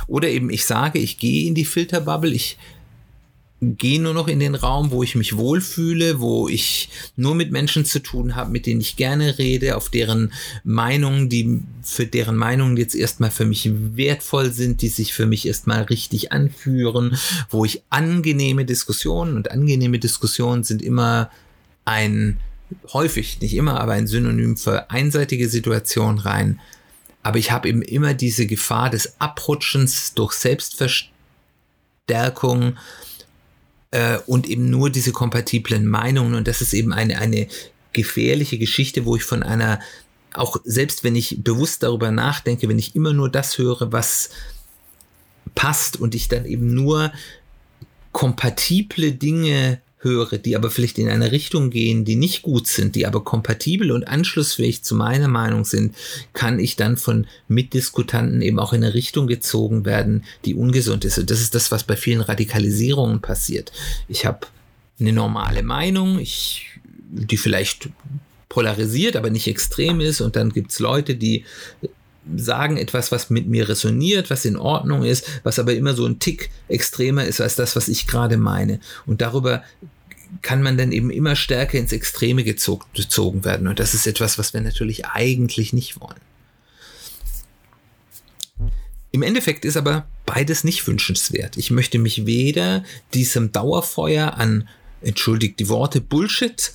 Oder 0.07 0.29
eben 0.29 0.49
ich 0.49 0.65
sage, 0.65 0.99
ich 0.99 1.17
gehe 1.17 1.47
in 1.47 1.55
die 1.55 1.65
Filterbubble, 1.65 2.31
ich 2.31 2.57
gehe 3.61 3.99
nur 3.99 4.13
noch 4.13 4.27
in 4.27 4.39
den 4.39 4.53
Raum, 4.53 4.91
wo 4.91 5.01
ich 5.01 5.15
mich 5.15 5.35
wohlfühle, 5.35 6.19
wo 6.19 6.47
ich 6.47 6.89
nur 7.15 7.33
mit 7.33 7.51
Menschen 7.51 7.85
zu 7.85 7.99
tun 7.99 8.35
habe, 8.35 8.51
mit 8.51 8.67
denen 8.67 8.81
ich 8.81 8.97
gerne 8.97 9.39
rede, 9.39 9.75
auf 9.75 9.89
deren 9.89 10.31
Meinungen, 10.63 11.27
die 11.27 11.61
für 11.81 12.05
deren 12.05 12.35
Meinungen 12.35 12.77
jetzt 12.77 12.93
erstmal 12.93 13.31
für 13.31 13.45
mich 13.45 13.71
wertvoll 13.73 14.51
sind, 14.51 14.83
die 14.83 14.89
sich 14.89 15.13
für 15.13 15.25
mich 15.25 15.47
erstmal 15.47 15.81
richtig 15.83 16.31
anführen, 16.31 17.17
wo 17.49 17.65
ich 17.65 17.81
angenehme 17.89 18.63
Diskussionen 18.63 19.35
und 19.35 19.49
angenehme 19.49 19.97
Diskussionen 19.97 20.63
sind 20.63 20.83
immer 20.83 21.31
ein 21.83 22.37
häufig, 22.93 23.41
nicht 23.41 23.55
immer, 23.55 23.79
aber 23.79 23.93
ein 23.93 24.05
Synonym 24.07 24.57
für 24.57 24.91
einseitige 24.91 25.49
Situationen 25.49 26.19
rein. 26.19 26.59
Aber 27.23 27.39
ich 27.39 27.49
habe 27.51 27.69
eben 27.69 27.81
immer 27.81 28.13
diese 28.13 28.45
Gefahr 28.45 28.91
des 28.91 29.19
Abrutschens 29.19 30.13
durch 30.13 30.33
Selbstverstärkung, 30.33 32.77
äh, 33.91 34.17
und 34.25 34.47
eben 34.47 34.69
nur 34.69 34.89
diese 34.89 35.11
kompatiblen 35.11 35.85
Meinungen. 35.85 36.35
Und 36.35 36.47
das 36.47 36.61
ist 36.61 36.73
eben 36.73 36.93
eine, 36.93 37.19
eine 37.19 37.47
gefährliche 37.93 38.57
Geschichte, 38.57 39.05
wo 39.05 39.15
ich 39.15 39.23
von 39.23 39.43
einer, 39.43 39.79
auch 40.33 40.57
selbst 40.63 41.03
wenn 41.03 41.15
ich 41.15 41.43
bewusst 41.43 41.83
darüber 41.83 42.11
nachdenke, 42.11 42.69
wenn 42.69 42.79
ich 42.79 42.95
immer 42.95 43.13
nur 43.13 43.29
das 43.29 43.57
höre, 43.57 43.91
was 43.91 44.29
passt 45.55 45.99
und 45.99 46.13
ich 46.13 46.27
dann 46.27 46.45
eben 46.45 46.73
nur 46.73 47.11
kompatible 48.11 49.11
Dinge 49.11 49.81
höre, 50.07 50.37
die 50.37 50.55
aber 50.55 50.71
vielleicht 50.71 50.97
in 50.97 51.09
eine 51.09 51.31
Richtung 51.31 51.69
gehen, 51.69 52.05
die 52.05 52.15
nicht 52.15 52.41
gut 52.41 52.67
sind, 52.67 52.95
die 52.95 53.05
aber 53.05 53.23
kompatibel 53.23 53.91
und 53.91 54.07
anschlussfähig 54.07 54.83
zu 54.83 54.95
meiner 54.95 55.27
Meinung 55.27 55.65
sind, 55.65 55.95
kann 56.33 56.59
ich 56.59 56.75
dann 56.75 56.97
von 56.97 57.27
Mitdiskutanten 57.47 58.41
eben 58.41 58.59
auch 58.59 58.73
in 58.73 58.83
eine 58.83 58.93
Richtung 58.93 59.27
gezogen 59.27 59.85
werden, 59.85 60.23
die 60.45 60.55
ungesund 60.55 61.05
ist. 61.05 61.17
Und 61.17 61.29
das 61.29 61.41
ist 61.41 61.55
das, 61.55 61.71
was 61.71 61.83
bei 61.83 61.95
vielen 61.95 62.21
Radikalisierungen 62.21 63.21
passiert. 63.21 63.71
Ich 64.07 64.25
habe 64.25 64.47
eine 64.99 65.13
normale 65.13 65.63
Meinung, 65.63 66.19
ich, 66.19 66.79
die 67.09 67.37
vielleicht 67.37 67.89
polarisiert, 68.49 69.15
aber 69.15 69.29
nicht 69.29 69.47
extrem 69.47 69.99
ist. 70.01 70.21
Und 70.21 70.35
dann 70.35 70.51
gibt's 70.51 70.79
Leute, 70.79 71.15
die 71.15 71.45
sagen 72.35 72.77
etwas, 72.77 73.11
was 73.11 73.29
mit 73.29 73.47
mir 73.47 73.69
resoniert, 73.69 74.29
was 74.29 74.45
in 74.45 74.57
Ordnung 74.57 75.03
ist, 75.03 75.25
was 75.43 75.59
aber 75.59 75.73
immer 75.73 75.93
so 75.93 76.05
ein 76.05 76.19
Tick 76.19 76.49
extremer 76.67 77.25
ist 77.25 77.41
als 77.41 77.55
das, 77.55 77.75
was 77.75 77.87
ich 77.87 78.07
gerade 78.07 78.37
meine. 78.37 78.79
Und 79.05 79.21
darüber 79.21 79.63
kann 80.41 80.61
man 80.61 80.77
dann 80.77 80.91
eben 80.91 81.09
immer 81.09 81.35
stärker 81.35 81.77
ins 81.77 81.91
Extreme 81.91 82.43
gezogen 82.43 83.45
werden. 83.45 83.67
Und 83.67 83.79
das 83.79 83.93
ist 83.93 84.07
etwas, 84.07 84.37
was 84.37 84.53
wir 84.53 84.61
natürlich 84.61 85.05
eigentlich 85.05 85.73
nicht 85.73 85.99
wollen. 85.99 86.19
Im 89.11 89.23
Endeffekt 89.23 89.65
ist 89.65 89.77
aber 89.77 90.07
beides 90.25 90.63
nicht 90.63 90.85
wünschenswert. 90.85 91.57
Ich 91.57 91.71
möchte 91.71 91.97
mich 91.97 92.25
weder 92.25 92.83
diesem 93.13 93.51
Dauerfeuer 93.51 94.35
an, 94.35 94.67
entschuldigt 95.01 95.59
die 95.59 95.69
Worte, 95.69 96.01
Bullshit 96.01 96.73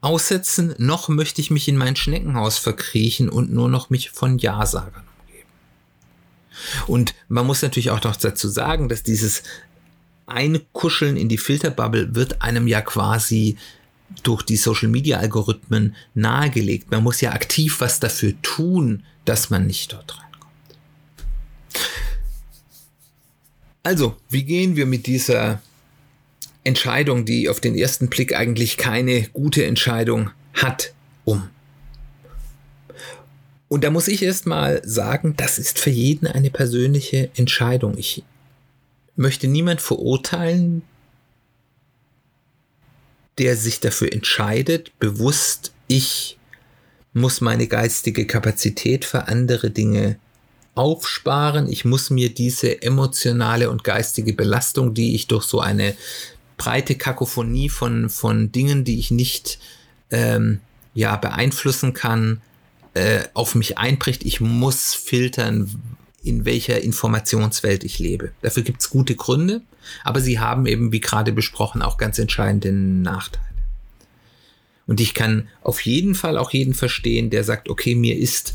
aussetzen, 0.00 0.74
noch 0.78 1.08
möchte 1.08 1.40
ich 1.40 1.50
mich 1.50 1.68
in 1.68 1.76
mein 1.76 1.96
Schneckenhaus 1.96 2.58
verkriechen 2.58 3.28
und 3.28 3.52
nur 3.52 3.68
noch 3.68 3.90
mich 3.90 4.10
von 4.10 4.38
Ja-Sagern 4.38 5.04
umgeben. 5.20 5.48
Und 6.86 7.14
man 7.28 7.46
muss 7.46 7.62
natürlich 7.62 7.90
auch 7.90 8.02
noch 8.02 8.16
dazu 8.16 8.48
sagen, 8.48 8.88
dass 8.88 9.02
dieses 9.02 9.42
Einkuscheln 10.30 11.16
in 11.16 11.28
die 11.28 11.38
Filterbubble 11.38 12.14
wird 12.14 12.42
einem 12.42 12.66
ja 12.66 12.80
quasi 12.80 13.56
durch 14.22 14.42
die 14.42 14.56
Social 14.56 14.88
Media 14.88 15.18
Algorithmen 15.18 15.94
nahegelegt. 16.14 16.90
Man 16.90 17.02
muss 17.02 17.20
ja 17.20 17.32
aktiv 17.32 17.80
was 17.80 18.00
dafür 18.00 18.34
tun, 18.42 19.04
dass 19.24 19.50
man 19.50 19.66
nicht 19.66 19.92
dort 19.92 20.18
reinkommt. 20.18 20.30
Also, 23.82 24.16
wie 24.28 24.44
gehen 24.44 24.76
wir 24.76 24.86
mit 24.86 25.06
dieser 25.06 25.62
Entscheidung, 26.64 27.24
die 27.24 27.48
auf 27.48 27.60
den 27.60 27.76
ersten 27.76 28.08
Blick 28.08 28.34
eigentlich 28.34 28.76
keine 28.76 29.22
gute 29.28 29.64
Entscheidung 29.64 30.30
hat, 30.54 30.92
um. 31.24 31.48
Und 33.68 33.84
da 33.84 33.90
muss 33.90 34.08
ich 34.08 34.22
erst 34.22 34.46
mal 34.46 34.82
sagen, 34.84 35.34
das 35.36 35.58
ist 35.58 35.78
für 35.78 35.90
jeden 35.90 36.26
eine 36.26 36.50
persönliche 36.50 37.30
Entscheidung. 37.36 37.96
Ich 37.96 38.24
möchte 39.20 39.46
niemand 39.46 39.82
verurteilen, 39.82 40.82
der 43.38 43.54
sich 43.54 43.78
dafür 43.80 44.12
entscheidet, 44.12 44.98
bewusst, 44.98 45.72
ich 45.88 46.38
muss 47.12 47.40
meine 47.40 47.66
geistige 47.66 48.26
Kapazität 48.26 49.04
für 49.04 49.28
andere 49.28 49.70
Dinge 49.70 50.18
aufsparen. 50.74 51.70
Ich 51.70 51.84
muss 51.84 52.08
mir 52.08 52.32
diese 52.32 52.80
emotionale 52.82 53.70
und 53.70 53.84
geistige 53.84 54.32
Belastung, 54.32 54.94
die 54.94 55.14
ich 55.14 55.26
durch 55.26 55.44
so 55.44 55.60
eine 55.60 55.94
breite 56.56 56.94
Kakophonie 56.94 57.68
von, 57.68 58.08
von 58.08 58.52
Dingen, 58.52 58.84
die 58.84 58.98
ich 58.98 59.10
nicht 59.10 59.58
ähm, 60.10 60.60
ja, 60.94 61.16
beeinflussen 61.16 61.92
kann, 61.92 62.40
äh, 62.94 63.20
auf 63.34 63.54
mich 63.54 63.76
einbricht. 63.76 64.24
Ich 64.24 64.40
muss 64.40 64.94
filtern, 64.94 65.82
in 66.22 66.44
welcher 66.44 66.80
Informationswelt 66.80 67.84
ich 67.84 67.98
lebe. 67.98 68.32
Dafür 68.42 68.62
gibt 68.62 68.80
es 68.82 68.90
gute 68.90 69.16
Gründe, 69.16 69.62
aber 70.04 70.20
sie 70.20 70.38
haben 70.38 70.66
eben, 70.66 70.92
wie 70.92 71.00
gerade 71.00 71.32
besprochen, 71.32 71.82
auch 71.82 71.96
ganz 71.96 72.18
entscheidende 72.18 72.72
Nachteile. 72.72 73.46
Und 74.86 75.00
ich 75.00 75.14
kann 75.14 75.48
auf 75.62 75.80
jeden 75.82 76.14
Fall 76.14 76.36
auch 76.36 76.50
jeden 76.50 76.74
verstehen, 76.74 77.30
der 77.30 77.44
sagt, 77.44 77.68
okay, 77.68 77.94
mir 77.94 78.18
ist 78.18 78.54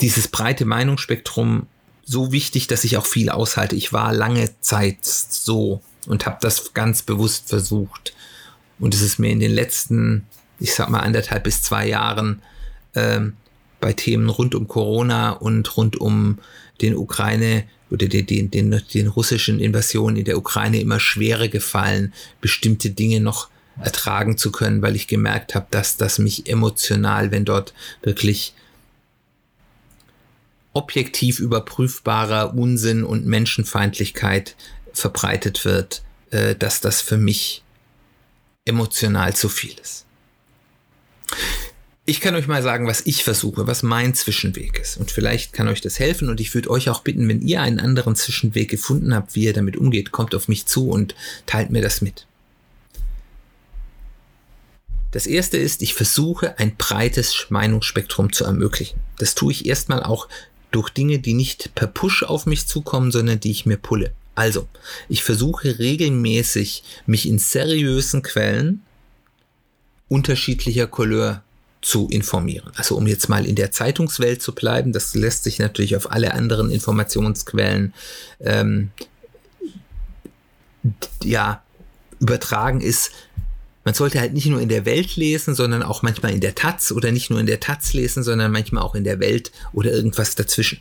dieses 0.00 0.28
breite 0.28 0.64
Meinungsspektrum 0.64 1.66
so 2.04 2.32
wichtig, 2.32 2.66
dass 2.66 2.84
ich 2.84 2.96
auch 2.96 3.06
viel 3.06 3.28
aushalte. 3.30 3.76
Ich 3.76 3.92
war 3.92 4.12
lange 4.12 4.50
Zeit 4.60 5.04
so 5.04 5.82
und 6.06 6.26
habe 6.26 6.38
das 6.40 6.74
ganz 6.74 7.02
bewusst 7.02 7.48
versucht. 7.48 8.14
Und 8.78 8.94
es 8.94 9.02
ist 9.02 9.18
mir 9.18 9.30
in 9.30 9.40
den 9.40 9.52
letzten, 9.52 10.26
ich 10.58 10.74
sag 10.74 10.88
mal, 10.88 11.00
anderthalb 11.00 11.44
bis 11.44 11.62
zwei 11.62 11.86
Jahren 11.86 12.42
ähm, 12.94 13.34
bei 13.80 13.92
Themen 13.92 14.28
rund 14.28 14.54
um 14.54 14.68
Corona 14.68 15.30
und 15.30 15.76
rund 15.76 16.00
um 16.00 16.38
den 16.80 16.96
Ukraine 16.96 17.64
oder 17.90 18.08
den, 18.08 18.26
den, 18.26 18.50
den, 18.50 18.82
den 18.94 19.06
russischen 19.06 19.60
Invasionen 19.60 20.16
in 20.16 20.24
der 20.24 20.38
Ukraine 20.38 20.80
immer 20.80 20.98
schwerer 20.98 21.48
gefallen, 21.48 22.12
bestimmte 22.40 22.90
Dinge 22.90 23.20
noch 23.20 23.48
ertragen 23.80 24.36
zu 24.36 24.52
können, 24.52 24.82
weil 24.82 24.96
ich 24.96 25.08
gemerkt 25.08 25.54
habe, 25.54 25.66
dass 25.70 25.96
das 25.96 26.18
mich 26.18 26.48
emotional, 26.48 27.30
wenn 27.30 27.44
dort 27.44 27.74
wirklich 28.02 28.54
objektiv 30.72 31.38
überprüfbarer 31.38 32.54
Unsinn 32.54 33.04
und 33.04 33.26
Menschenfeindlichkeit 33.26 34.56
verbreitet 34.92 35.64
wird, 35.64 36.02
äh, 36.30 36.54
dass 36.54 36.80
das 36.80 37.00
für 37.00 37.18
mich 37.18 37.62
emotional 38.64 39.34
zu 39.34 39.48
viel 39.48 39.74
ist. 39.80 40.06
Ich 42.04 42.20
kann 42.20 42.34
euch 42.34 42.48
mal 42.48 42.64
sagen, 42.64 42.88
was 42.88 43.02
ich 43.06 43.22
versuche, 43.22 43.68
was 43.68 43.84
mein 43.84 44.14
Zwischenweg 44.14 44.80
ist. 44.80 44.96
Und 44.96 45.12
vielleicht 45.12 45.52
kann 45.52 45.68
euch 45.68 45.80
das 45.80 46.00
helfen. 46.00 46.28
Und 46.28 46.40
ich 46.40 46.52
würde 46.52 46.70
euch 46.70 46.90
auch 46.90 47.02
bitten, 47.02 47.28
wenn 47.28 47.42
ihr 47.42 47.62
einen 47.62 47.78
anderen 47.78 48.16
Zwischenweg 48.16 48.68
gefunden 48.68 49.14
habt, 49.14 49.36
wie 49.36 49.44
ihr 49.44 49.52
damit 49.52 49.76
umgeht, 49.76 50.10
kommt 50.10 50.34
auf 50.34 50.48
mich 50.48 50.66
zu 50.66 50.88
und 50.88 51.14
teilt 51.46 51.70
mir 51.70 51.80
das 51.80 52.00
mit. 52.00 52.26
Das 55.12 55.26
erste 55.26 55.58
ist, 55.58 55.82
ich 55.82 55.94
versuche 55.94 56.58
ein 56.58 56.76
breites 56.76 57.46
Meinungsspektrum 57.50 58.32
zu 58.32 58.44
ermöglichen. 58.44 58.98
Das 59.18 59.36
tue 59.36 59.52
ich 59.52 59.66
erstmal 59.66 60.02
auch 60.02 60.26
durch 60.72 60.90
Dinge, 60.90 61.20
die 61.20 61.34
nicht 61.34 61.74
per 61.76 61.86
Push 61.86 62.24
auf 62.24 62.46
mich 62.46 62.66
zukommen, 62.66 63.12
sondern 63.12 63.38
die 63.38 63.50
ich 63.50 63.64
mir 63.64 63.76
pulle. 63.76 64.12
Also, 64.34 64.66
ich 65.08 65.22
versuche 65.22 65.78
regelmäßig, 65.78 66.82
mich 67.06 67.28
in 67.28 67.38
seriösen 67.38 68.22
Quellen 68.22 68.82
unterschiedlicher 70.08 70.86
Couleur 70.86 71.44
zu 71.82 72.08
informieren. 72.08 72.70
Also 72.76 72.96
um 72.96 73.06
jetzt 73.06 73.28
mal 73.28 73.44
in 73.44 73.56
der 73.56 73.72
Zeitungswelt 73.72 74.40
zu 74.40 74.54
bleiben, 74.54 74.92
das 74.92 75.14
lässt 75.14 75.44
sich 75.44 75.58
natürlich 75.58 75.96
auf 75.96 76.10
alle 76.10 76.32
anderen 76.32 76.70
Informationsquellen 76.70 77.92
ähm, 78.40 78.90
ja 81.22 81.62
übertragen 82.20 82.80
ist. 82.80 83.10
Man 83.84 83.94
sollte 83.94 84.20
halt 84.20 84.32
nicht 84.32 84.46
nur 84.46 84.60
in 84.60 84.68
der 84.68 84.86
Welt 84.86 85.16
lesen, 85.16 85.56
sondern 85.56 85.82
auch 85.82 86.02
manchmal 86.02 86.32
in 86.32 86.40
der 86.40 86.54
Taz 86.54 86.92
oder 86.92 87.10
nicht 87.10 87.30
nur 87.30 87.40
in 87.40 87.46
der 87.46 87.58
Taz 87.58 87.92
lesen, 87.92 88.22
sondern 88.22 88.52
manchmal 88.52 88.84
auch 88.84 88.94
in 88.94 89.02
der 89.02 89.18
Welt 89.18 89.50
oder 89.72 89.90
irgendwas 89.90 90.36
dazwischen. 90.36 90.80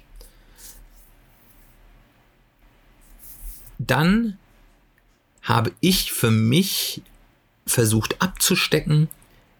Dann 3.79 4.37
habe 5.42 5.72
ich 5.79 6.11
für 6.11 6.29
mich 6.29 7.01
versucht 7.66 8.22
abzustecken, 8.22 9.09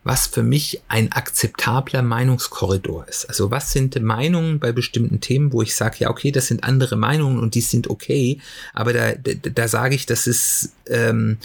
was 0.04 0.26
für 0.26 0.42
mich 0.42 0.82
ein 0.88 1.12
akzeptabler 1.12 2.02
Meinungskorridor 2.02 3.08
ist. 3.08 3.26
Also 3.26 3.52
was 3.52 3.72
sind 3.72 4.02
Meinungen 4.02 4.60
bei 4.60 4.72
bestimmten 4.72 5.20
Themen, 5.22 5.54
wo 5.54 5.62
ich 5.62 5.76
sage, 5.76 5.98
ja, 6.00 6.10
okay, 6.10 6.32
das 6.32 6.48
sind 6.48 6.64
andere 6.64 6.96
Meinungen 6.96 7.40
und 7.40 7.54
die 7.54 7.62
sind 7.62 7.90
okay, 7.90 8.40
aber 8.74 8.94
da, 8.94 9.14
da, 9.14 9.34
da 9.34 9.68
sage 9.68 9.94
ich, 9.94 10.08
das 10.08 10.26
ist, 10.26 10.72
ähm, 10.88 11.38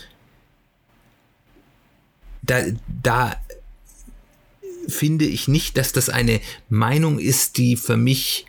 da, 2.43 2.65
da 3.03 3.37
finde 4.89 5.27
ich 5.27 5.49
nicht, 5.49 5.77
dass 5.77 5.93
das 5.93 6.09
eine 6.09 6.41
Meinung 6.69 7.19
ist, 7.19 7.59
die 7.59 7.77
für 7.77 7.97
mich 7.97 8.47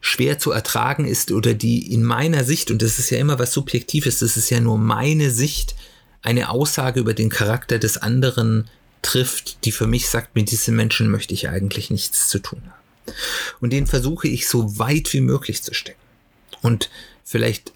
schwer 0.00 0.38
zu 0.38 0.50
ertragen 0.50 1.06
ist 1.06 1.30
oder 1.30 1.54
die 1.54 1.92
in 1.92 2.02
meiner 2.02 2.44
Sicht, 2.44 2.70
und 2.70 2.82
das 2.82 2.98
ist 2.98 3.10
ja 3.10 3.18
immer 3.18 3.38
was 3.38 3.52
Subjektives, 3.52 4.18
das 4.18 4.36
ist 4.36 4.50
ja 4.50 4.60
nur 4.60 4.76
meine 4.76 5.30
Sicht, 5.30 5.76
eine 6.20 6.50
Aussage 6.50 7.00
über 7.00 7.14
den 7.14 7.28
Charakter 7.28 7.78
des 7.78 7.98
anderen 7.98 8.68
trifft, 9.04 9.64
die 9.64 9.72
für 9.72 9.86
mich 9.86 10.08
sagt, 10.08 10.34
mit 10.34 10.50
diesen 10.50 10.74
Menschen 10.74 11.10
möchte 11.10 11.34
ich 11.34 11.48
eigentlich 11.48 11.90
nichts 11.90 12.28
zu 12.28 12.40
tun 12.40 12.62
haben. 12.64 13.14
Und 13.60 13.72
den 13.72 13.86
versuche 13.86 14.28
ich 14.28 14.48
so 14.48 14.78
weit 14.78 15.12
wie 15.12 15.20
möglich 15.20 15.62
zu 15.62 15.74
stecken. 15.74 16.00
Und 16.62 16.90
vielleicht 17.24 17.72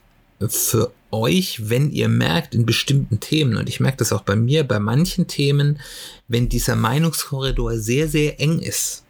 für 0.49 0.93
euch, 1.11 1.69
wenn 1.69 1.91
ihr 1.91 2.09
merkt 2.09 2.55
in 2.55 2.65
bestimmten 2.65 3.21
Themen, 3.21 3.57
und 3.57 3.69
ich 3.69 3.81
merke 3.81 3.99
das 3.99 4.13
auch 4.13 4.23
bei 4.23 4.37
mir, 4.37 4.65
bei 4.65 4.79
manchen 4.79 5.27
Themen, 5.27 5.81
wenn 6.29 6.49
dieser 6.49 6.77
Meinungskorridor 6.77 7.77
sehr, 7.77 8.09
sehr 8.09 8.41
eng 8.41 8.59
ist, 8.61 9.05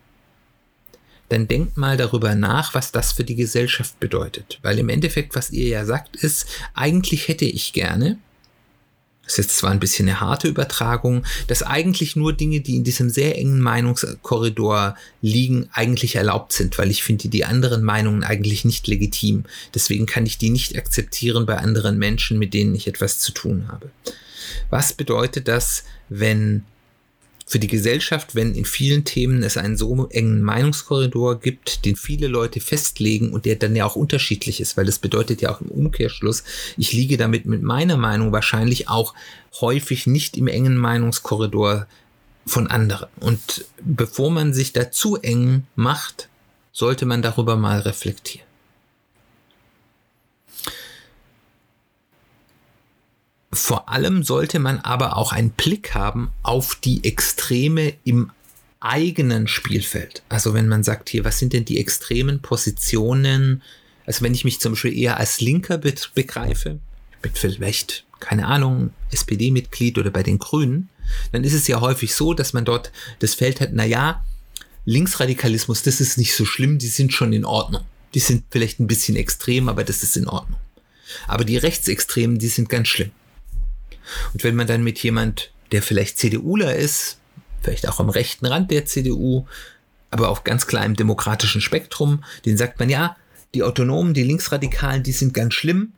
dann 1.28 1.46
denkt 1.46 1.76
mal 1.76 1.96
darüber 1.96 2.34
nach, 2.34 2.74
was 2.74 2.90
das 2.92 3.12
für 3.12 3.24
die 3.24 3.34
Gesellschaft 3.34 4.00
bedeutet. 4.00 4.58
Weil 4.62 4.78
im 4.78 4.88
Endeffekt, 4.88 5.34
was 5.34 5.50
ihr 5.50 5.68
ja 5.68 5.84
sagt, 5.84 6.16
ist, 6.16 6.46
eigentlich 6.74 7.28
hätte 7.28 7.44
ich 7.44 7.74
gerne, 7.74 8.18
das 9.28 9.38
ist 9.38 9.56
zwar 9.56 9.70
ein 9.70 9.78
bisschen 9.78 10.08
eine 10.08 10.20
harte 10.20 10.48
Übertragung, 10.48 11.24
dass 11.46 11.62
eigentlich 11.62 12.16
nur 12.16 12.32
Dinge, 12.32 12.60
die 12.60 12.76
in 12.76 12.84
diesem 12.84 13.10
sehr 13.10 13.36
engen 13.36 13.60
Meinungskorridor 13.60 14.96
liegen, 15.20 15.68
eigentlich 15.72 16.16
erlaubt 16.16 16.54
sind, 16.54 16.78
weil 16.78 16.90
ich 16.90 17.02
finde 17.02 17.28
die 17.28 17.44
anderen 17.44 17.82
Meinungen 17.82 18.24
eigentlich 18.24 18.64
nicht 18.64 18.86
legitim. 18.86 19.44
Deswegen 19.74 20.06
kann 20.06 20.24
ich 20.24 20.38
die 20.38 20.50
nicht 20.50 20.76
akzeptieren 20.76 21.44
bei 21.44 21.58
anderen 21.58 21.98
Menschen, 21.98 22.38
mit 22.38 22.54
denen 22.54 22.74
ich 22.74 22.88
etwas 22.88 23.18
zu 23.18 23.32
tun 23.32 23.68
habe. 23.68 23.90
Was 24.70 24.94
bedeutet 24.94 25.46
das, 25.46 25.84
wenn 26.08 26.64
für 27.48 27.58
die 27.58 27.66
Gesellschaft, 27.66 28.34
wenn 28.34 28.54
in 28.54 28.66
vielen 28.66 29.04
Themen 29.04 29.42
es 29.42 29.56
einen 29.56 29.78
so 29.78 30.06
engen 30.10 30.42
Meinungskorridor 30.42 31.40
gibt, 31.40 31.86
den 31.86 31.96
viele 31.96 32.28
Leute 32.28 32.60
festlegen 32.60 33.32
und 33.32 33.46
der 33.46 33.56
dann 33.56 33.74
ja 33.74 33.86
auch 33.86 33.96
unterschiedlich 33.96 34.60
ist, 34.60 34.76
weil 34.76 34.84
das 34.84 34.98
bedeutet 34.98 35.40
ja 35.40 35.50
auch 35.50 35.62
im 35.62 35.68
Umkehrschluss, 35.68 36.44
ich 36.76 36.92
liege 36.92 37.16
damit 37.16 37.46
mit 37.46 37.62
meiner 37.62 37.96
Meinung 37.96 38.32
wahrscheinlich 38.32 38.90
auch 38.90 39.14
häufig 39.62 40.06
nicht 40.06 40.36
im 40.36 40.46
engen 40.46 40.76
Meinungskorridor 40.76 41.86
von 42.44 42.66
anderen. 42.66 43.08
Und 43.20 43.64
bevor 43.80 44.30
man 44.30 44.52
sich 44.52 44.74
da 44.74 44.90
zu 44.90 45.16
eng 45.16 45.64
macht, 45.74 46.28
sollte 46.72 47.06
man 47.06 47.22
darüber 47.22 47.56
mal 47.56 47.80
reflektieren. 47.80 48.47
Vor 53.52 53.88
allem 53.88 54.22
sollte 54.22 54.58
man 54.58 54.78
aber 54.80 55.16
auch 55.16 55.32
einen 55.32 55.50
Blick 55.50 55.94
haben 55.94 56.30
auf 56.42 56.74
die 56.76 57.04
Extreme 57.04 57.94
im 58.04 58.30
eigenen 58.80 59.48
Spielfeld. 59.48 60.22
Also 60.28 60.54
wenn 60.54 60.68
man 60.68 60.84
sagt, 60.84 61.08
hier, 61.08 61.24
was 61.24 61.38
sind 61.38 61.52
denn 61.52 61.64
die 61.64 61.80
extremen 61.80 62.40
Positionen? 62.40 63.62
Also 64.06 64.22
wenn 64.22 64.34
ich 64.34 64.44
mich 64.44 64.60
zum 64.60 64.72
Beispiel 64.72 64.96
eher 64.96 65.16
als 65.16 65.40
Linker 65.40 65.78
be 65.78 65.94
begreife, 66.14 66.78
ich 67.12 67.18
bin 67.18 67.32
vielleicht, 67.34 68.04
keine 68.20 68.46
Ahnung, 68.46 68.90
SPD-Mitglied 69.10 69.98
oder 69.98 70.10
bei 70.10 70.22
den 70.22 70.38
Grünen, 70.38 70.90
dann 71.32 71.42
ist 71.42 71.54
es 71.54 71.66
ja 71.66 71.80
häufig 71.80 72.14
so, 72.14 72.34
dass 72.34 72.52
man 72.52 72.64
dort 72.64 72.92
das 73.18 73.34
Feld 73.34 73.60
hat, 73.60 73.70
na 73.72 73.84
ja, 73.84 74.24
Linksradikalismus, 74.84 75.82
das 75.82 76.00
ist 76.00 76.18
nicht 76.18 76.34
so 76.34 76.44
schlimm, 76.44 76.78
die 76.78 76.88
sind 76.88 77.12
schon 77.12 77.32
in 77.32 77.44
Ordnung. 77.44 77.84
Die 78.14 78.20
sind 78.20 78.44
vielleicht 78.50 78.80
ein 78.80 78.86
bisschen 78.86 79.16
extrem, 79.16 79.68
aber 79.68 79.84
das 79.84 80.02
ist 80.02 80.16
in 80.16 80.28
Ordnung. 80.28 80.58
Aber 81.26 81.44
die 81.44 81.56
Rechtsextremen, 81.56 82.38
die 82.38 82.48
sind 82.48 82.68
ganz 82.68 82.88
schlimm. 82.88 83.10
Und 84.32 84.44
wenn 84.44 84.54
man 84.54 84.66
dann 84.66 84.82
mit 84.82 84.98
jemand, 85.02 85.52
der 85.72 85.82
vielleicht 85.82 86.18
CDUler 86.18 86.74
ist, 86.74 87.18
vielleicht 87.62 87.88
auch 87.88 88.00
am 88.00 88.08
rechten 88.08 88.46
Rand 88.46 88.70
der 88.70 88.86
CDU, 88.86 89.46
aber 90.10 90.28
auch 90.28 90.44
ganz 90.44 90.66
klar 90.66 90.84
im 90.84 90.96
demokratischen 90.96 91.60
Spektrum, 91.60 92.24
den 92.46 92.56
sagt 92.56 92.78
man 92.78 92.88
ja, 92.88 93.16
die 93.54 93.62
Autonomen, 93.62 94.14
die 94.14 94.22
Linksradikalen, 94.22 95.02
die 95.02 95.12
sind 95.12 95.34
ganz 95.34 95.54
schlimm, 95.54 95.92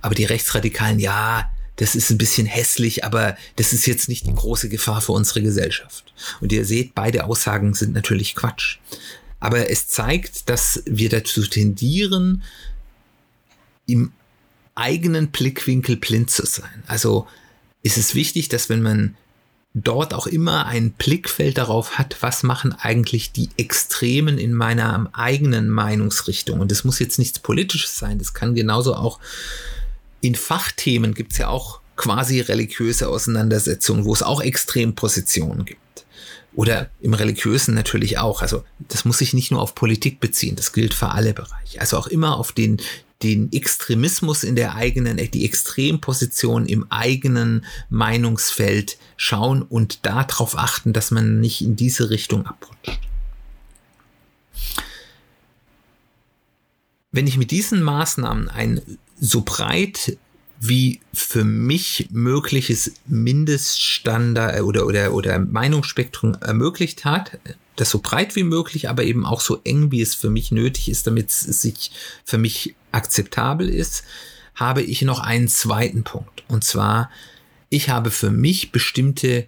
aber 0.00 0.14
die 0.14 0.24
Rechtsradikalen, 0.24 0.98
ja, 0.98 1.50
das 1.76 1.94
ist 1.94 2.10
ein 2.10 2.18
bisschen 2.18 2.46
hässlich, 2.46 3.04
aber 3.04 3.36
das 3.56 3.72
ist 3.72 3.86
jetzt 3.86 4.08
nicht 4.08 4.26
die 4.26 4.34
große 4.34 4.68
Gefahr 4.68 5.00
für 5.00 5.12
unsere 5.12 5.42
Gesellschaft. 5.42 6.12
Und 6.40 6.52
ihr 6.52 6.66
seht, 6.66 6.94
beide 6.94 7.24
Aussagen 7.24 7.72
sind 7.72 7.94
natürlich 7.94 8.34
Quatsch. 8.34 8.78
Aber 9.38 9.70
es 9.70 9.88
zeigt, 9.88 10.50
dass 10.50 10.82
wir 10.84 11.08
dazu 11.08 11.46
tendieren, 11.46 12.42
im 13.86 14.12
eigenen 14.74 15.30
Blickwinkel 15.30 15.96
blind 15.96 16.30
zu 16.30 16.44
sein. 16.44 16.82
Also 16.86 17.26
ist 17.82 17.98
es 17.98 18.14
wichtig, 18.14 18.48
dass 18.48 18.68
wenn 18.68 18.82
man 18.82 19.16
dort 19.72 20.14
auch 20.14 20.26
immer 20.26 20.66
ein 20.66 20.90
Blickfeld 20.92 21.58
darauf 21.58 21.98
hat, 21.98 22.16
was 22.20 22.42
machen 22.42 22.72
eigentlich 22.72 23.32
die 23.32 23.50
Extremen 23.56 24.36
in 24.36 24.52
meiner 24.52 25.08
eigenen 25.12 25.70
Meinungsrichtung. 25.70 26.60
Und 26.60 26.72
das 26.72 26.84
muss 26.84 26.98
jetzt 26.98 27.18
nichts 27.18 27.38
Politisches 27.38 27.96
sein, 27.96 28.18
das 28.18 28.34
kann 28.34 28.54
genauso 28.54 28.94
auch 28.94 29.20
in 30.20 30.34
Fachthemen 30.34 31.14
gibt 31.14 31.32
es 31.32 31.38
ja 31.38 31.48
auch 31.48 31.80
quasi 31.96 32.40
religiöse 32.40 33.08
Auseinandersetzungen, 33.08 34.04
wo 34.04 34.12
es 34.12 34.22
auch 34.22 34.40
Extrempositionen 34.40 35.64
gibt. 35.64 35.80
Oder 36.54 36.90
im 37.00 37.14
Religiösen 37.14 37.74
natürlich 37.74 38.18
auch. 38.18 38.42
Also 38.42 38.64
das 38.80 39.04
muss 39.04 39.18
sich 39.18 39.34
nicht 39.34 39.50
nur 39.50 39.62
auf 39.62 39.74
Politik 39.74 40.20
beziehen, 40.20 40.56
das 40.56 40.72
gilt 40.72 40.94
für 40.94 41.10
alle 41.10 41.32
Bereiche. 41.32 41.80
Also 41.80 41.96
auch 41.96 42.06
immer 42.06 42.36
auf 42.36 42.52
den, 42.52 42.78
den 43.22 43.52
Extremismus 43.52 44.44
in 44.44 44.56
der 44.56 44.74
eigenen, 44.74 45.18
die 45.30 45.44
Extremposition 45.44 46.66
im 46.66 46.90
eigenen 46.90 47.64
Meinungsfeld 47.90 48.98
schauen 49.16 49.62
und 49.62 50.06
darauf 50.06 50.56
achten, 50.56 50.92
dass 50.92 51.10
man 51.10 51.40
nicht 51.40 51.60
in 51.60 51.76
diese 51.76 52.10
Richtung 52.10 52.46
abrutscht. 52.46 52.98
Wenn 57.12 57.26
ich 57.26 57.36
mit 57.36 57.50
diesen 57.50 57.82
Maßnahmen 57.82 58.48
ein 58.48 58.80
so 59.20 59.42
breit 59.42 60.16
wie 60.60 61.00
für 61.14 61.42
mich 61.42 62.08
mögliches 62.10 62.92
Mindeststandard 63.06 64.58
äh, 64.58 64.60
oder, 64.60 64.86
oder, 64.86 65.14
oder 65.14 65.38
Meinungsspektrum 65.38 66.34
ermöglicht 66.34 67.06
hat. 67.06 67.38
Das 67.76 67.88
so 67.88 68.00
breit 68.00 68.36
wie 68.36 68.42
möglich, 68.42 68.90
aber 68.90 69.04
eben 69.04 69.24
auch 69.24 69.40
so 69.40 69.60
eng, 69.64 69.90
wie 69.90 70.02
es 70.02 70.14
für 70.14 70.28
mich 70.28 70.52
nötig 70.52 70.90
ist, 70.90 71.06
damit 71.06 71.30
es 71.30 71.40
sich 71.40 71.92
für 72.26 72.36
mich 72.36 72.74
akzeptabel 72.92 73.68
ist, 73.68 74.04
habe 74.54 74.82
ich 74.82 75.02
noch 75.02 75.20
einen 75.20 75.48
zweiten 75.48 76.04
Punkt. 76.04 76.44
Und 76.48 76.64
zwar, 76.64 77.10
ich 77.68 77.88
habe 77.88 78.10
für 78.10 78.30
mich 78.30 78.72
bestimmte 78.72 79.46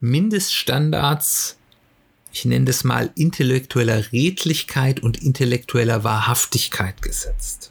Mindeststandards, 0.00 1.56
ich 2.32 2.44
nenne 2.44 2.64
das 2.64 2.84
mal 2.84 3.10
intellektueller 3.14 4.12
Redlichkeit 4.12 5.00
und 5.00 5.22
intellektueller 5.22 6.04
Wahrhaftigkeit 6.04 7.02
gesetzt. 7.02 7.70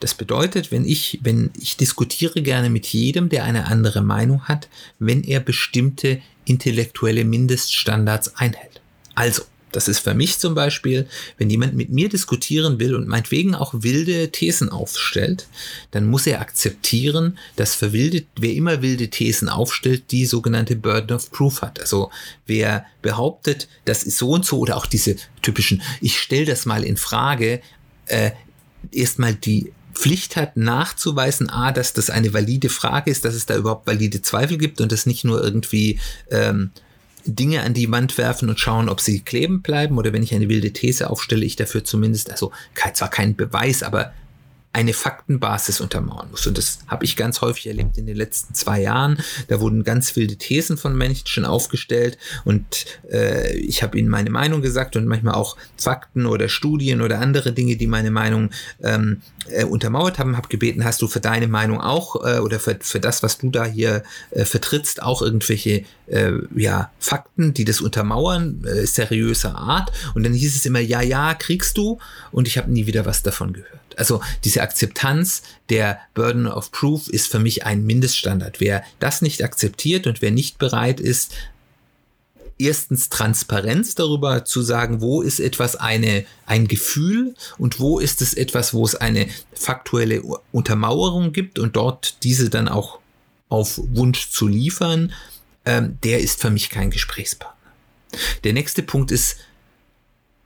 Das 0.00 0.14
bedeutet, 0.14 0.70
wenn 0.70 0.84
ich, 0.84 1.18
wenn 1.22 1.50
ich 1.58 1.76
diskutiere 1.76 2.42
gerne 2.42 2.70
mit 2.70 2.86
jedem, 2.86 3.28
der 3.28 3.44
eine 3.44 3.66
andere 3.66 4.00
Meinung 4.00 4.44
hat, 4.44 4.68
wenn 4.98 5.24
er 5.24 5.40
bestimmte 5.40 6.20
intellektuelle 6.44 7.24
Mindeststandards 7.24 8.36
einhält. 8.36 8.80
Also, 9.14 9.42
das 9.72 9.88
ist 9.88 10.00
für 10.00 10.14
mich 10.14 10.38
zum 10.38 10.54
Beispiel, 10.54 11.06
wenn 11.36 11.50
jemand 11.50 11.74
mit 11.74 11.90
mir 11.90 12.08
diskutieren 12.08 12.78
will 12.78 12.94
und 12.94 13.08
meinetwegen 13.08 13.54
auch 13.54 13.74
wilde 13.74 14.30
Thesen 14.30 14.70
aufstellt, 14.70 15.46
dann 15.90 16.06
muss 16.06 16.26
er 16.26 16.40
akzeptieren, 16.40 17.38
dass 17.56 17.74
für 17.74 17.92
wilde, 17.92 18.24
wer 18.38 18.52
immer 18.52 18.82
wilde 18.82 19.08
Thesen 19.08 19.48
aufstellt, 19.48 20.10
die 20.10 20.26
sogenannte 20.26 20.76
Burden 20.76 21.14
of 21.14 21.30
Proof 21.30 21.62
hat. 21.62 21.80
Also 21.80 22.10
wer 22.46 22.86
behauptet, 23.02 23.68
das 23.84 24.02
ist 24.02 24.18
so 24.18 24.30
und 24.30 24.44
so 24.44 24.58
oder 24.58 24.76
auch 24.76 24.86
diese 24.86 25.16
typischen, 25.42 25.82
ich 26.00 26.18
stelle 26.18 26.46
das 26.46 26.66
mal 26.66 26.84
in 26.84 26.96
Frage, 26.96 27.60
äh, 28.06 28.30
erstmal 28.92 29.34
die 29.34 29.72
Pflicht 29.98 30.36
hat, 30.36 30.56
nachzuweisen, 30.56 31.50
a, 31.50 31.72
dass 31.72 31.92
das 31.92 32.08
eine 32.08 32.32
valide 32.32 32.68
Frage 32.68 33.10
ist, 33.10 33.24
dass 33.24 33.34
es 33.34 33.46
da 33.46 33.56
überhaupt 33.56 33.86
valide 33.86 34.22
Zweifel 34.22 34.56
gibt 34.56 34.80
und 34.80 34.92
das 34.92 35.06
nicht 35.06 35.24
nur 35.24 35.42
irgendwie 35.42 35.98
ähm, 36.30 36.70
Dinge 37.24 37.62
an 37.62 37.74
die 37.74 37.90
Wand 37.90 38.16
werfen 38.18 38.48
und 38.48 38.60
schauen, 38.60 38.88
ob 38.88 39.00
sie 39.00 39.20
kleben 39.20 39.62
bleiben 39.62 39.98
oder 39.98 40.12
wenn 40.12 40.22
ich 40.22 40.34
eine 40.34 40.48
wilde 40.48 40.72
These 40.72 41.10
aufstelle, 41.10 41.44
ich 41.44 41.56
dafür 41.56 41.84
zumindest, 41.84 42.30
also 42.30 42.52
zwar 42.94 43.10
keinen 43.10 43.36
Beweis, 43.36 43.82
aber 43.82 44.12
eine 44.72 44.92
Faktenbasis 44.92 45.80
untermauern 45.80 46.30
muss. 46.30 46.46
Und 46.46 46.58
das 46.58 46.80
habe 46.86 47.04
ich 47.04 47.16
ganz 47.16 47.40
häufig 47.40 47.66
erlebt 47.66 47.96
in 47.96 48.06
den 48.06 48.16
letzten 48.16 48.54
zwei 48.54 48.82
Jahren. 48.82 49.18
Da 49.48 49.60
wurden 49.60 49.82
ganz 49.82 50.14
wilde 50.14 50.36
Thesen 50.36 50.76
von 50.76 50.96
Menschen 50.96 51.44
aufgestellt 51.44 52.18
und 52.44 52.86
äh, 53.10 53.56
ich 53.56 53.82
habe 53.82 53.98
ihnen 53.98 54.08
meine 54.08 54.30
Meinung 54.30 54.62
gesagt 54.62 54.94
und 54.96 55.06
manchmal 55.06 55.34
auch 55.34 55.56
Fakten 55.76 56.26
oder 56.26 56.48
Studien 56.48 57.00
oder 57.00 57.18
andere 57.18 57.52
Dinge, 57.52 57.76
die 57.76 57.86
meine 57.86 58.10
Meinung 58.10 58.50
ähm, 58.82 59.22
äh, 59.50 59.64
untermauert 59.64 60.18
haben, 60.18 60.36
habe 60.36 60.48
gebeten, 60.48 60.84
hast 60.84 61.02
du 61.02 61.08
für 61.08 61.20
deine 61.20 61.48
Meinung 61.48 61.80
auch 61.80 62.24
äh, 62.24 62.38
oder 62.38 62.60
für, 62.60 62.78
für 62.80 63.00
das, 63.00 63.22
was 63.22 63.38
du 63.38 63.50
da 63.50 63.64
hier 63.64 64.02
äh, 64.30 64.44
vertrittst, 64.44 65.02
auch 65.02 65.22
irgendwelche 65.22 65.84
äh, 66.06 66.32
ja, 66.54 66.90
Fakten, 66.98 67.54
die 67.54 67.64
das 67.64 67.80
untermauern, 67.80 68.64
äh, 68.64 68.86
seriöser 68.86 69.56
Art. 69.56 69.92
Und 70.14 70.24
dann 70.24 70.32
hieß 70.32 70.56
es 70.56 70.66
immer, 70.66 70.80
ja, 70.80 71.02
ja, 71.02 71.34
kriegst 71.34 71.76
du. 71.76 71.98
Und 72.32 72.48
ich 72.48 72.58
habe 72.58 72.70
nie 72.70 72.86
wieder 72.86 73.06
was 73.06 73.22
davon 73.22 73.52
gehört. 73.52 73.78
Also 73.96 74.20
diese 74.44 74.62
Akzeptanz 74.62 75.42
der 75.70 75.98
Burden 76.14 76.46
of 76.46 76.70
Proof 76.70 77.08
ist 77.08 77.26
für 77.26 77.40
mich 77.40 77.66
ein 77.66 77.84
Mindeststandard. 77.84 78.60
Wer 78.60 78.84
das 79.00 79.22
nicht 79.22 79.42
akzeptiert 79.42 80.06
und 80.06 80.22
wer 80.22 80.30
nicht 80.30 80.58
bereit 80.58 81.00
ist, 81.00 81.34
erstens 82.58 83.08
Transparenz 83.08 83.94
darüber 83.94 84.44
zu 84.44 84.62
sagen, 84.62 85.00
wo 85.00 85.22
ist 85.22 85.40
etwas 85.40 85.76
eine, 85.76 86.24
ein 86.46 86.68
Gefühl 86.68 87.34
und 87.56 87.80
wo 87.80 87.98
ist 87.98 88.20
es 88.20 88.34
etwas, 88.34 88.74
wo 88.74 88.84
es 88.84 88.94
eine 88.94 89.28
faktuelle 89.52 90.22
Untermauerung 90.52 91.32
gibt 91.32 91.58
und 91.58 91.76
dort 91.76 92.22
diese 92.24 92.50
dann 92.50 92.68
auch 92.68 92.98
auf 93.48 93.80
Wunsch 93.92 94.30
zu 94.30 94.46
liefern, 94.46 95.12
ähm, 95.64 95.98
der 96.02 96.20
ist 96.20 96.40
für 96.40 96.50
mich 96.50 96.70
kein 96.70 96.90
Gesprächspartner. 96.90 97.56
Der 98.44 98.52
nächste 98.52 98.82
Punkt 98.82 99.10
ist 99.10 99.36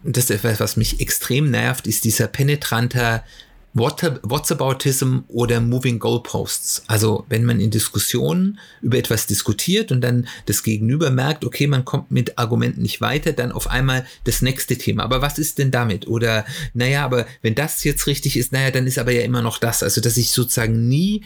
das 0.05 0.25
ist 0.25 0.31
etwas, 0.31 0.61
was 0.61 0.77
mich 0.77 1.01
extrem 1.01 1.51
nervt, 1.51 1.87
ist 1.87 2.05
dieser 2.05 2.27
penetranter 2.27 3.25
Whatsaboutism 3.74 5.20
oder 5.28 5.61
Moving 5.61 5.98
Goalposts. 5.98 6.85
Also 6.88 7.24
wenn 7.28 7.44
man 7.44 7.58
in 7.58 7.70
Diskussionen 7.70 8.58
über 8.82 8.98
etwas 8.98 9.26
diskutiert 9.26 9.90
und 9.92 10.02
dann 10.02 10.28
das 10.46 10.62
Gegenüber 10.62 11.11
merkt, 11.11 11.44
okay, 11.44 11.66
man 11.66 11.85
kommt 11.85 12.11
mit 12.11 12.38
Argumenten 12.38 12.82
nicht 12.82 13.00
weiter, 13.00 13.32
dann 13.32 13.50
auf 13.50 13.68
einmal 13.68 14.06
das 14.24 14.42
nächste 14.42 14.76
Thema. 14.76 15.04
Aber 15.04 15.22
was 15.22 15.38
ist 15.38 15.58
denn 15.58 15.70
damit? 15.70 16.06
Oder 16.06 16.44
naja, 16.74 17.04
aber 17.04 17.26
wenn 17.40 17.54
das 17.54 17.82
jetzt 17.85 18.06
richtig 18.06 18.37
ist, 18.37 18.52
naja, 18.52 18.70
dann 18.70 18.87
ist 18.87 18.98
aber 18.98 19.12
ja 19.12 19.22
immer 19.22 19.42
noch 19.42 19.58
das. 19.58 19.82
Also 19.82 20.00
dass 20.02 20.18
ich 20.18 20.32
sozusagen 20.32 20.88
nie 20.88 21.22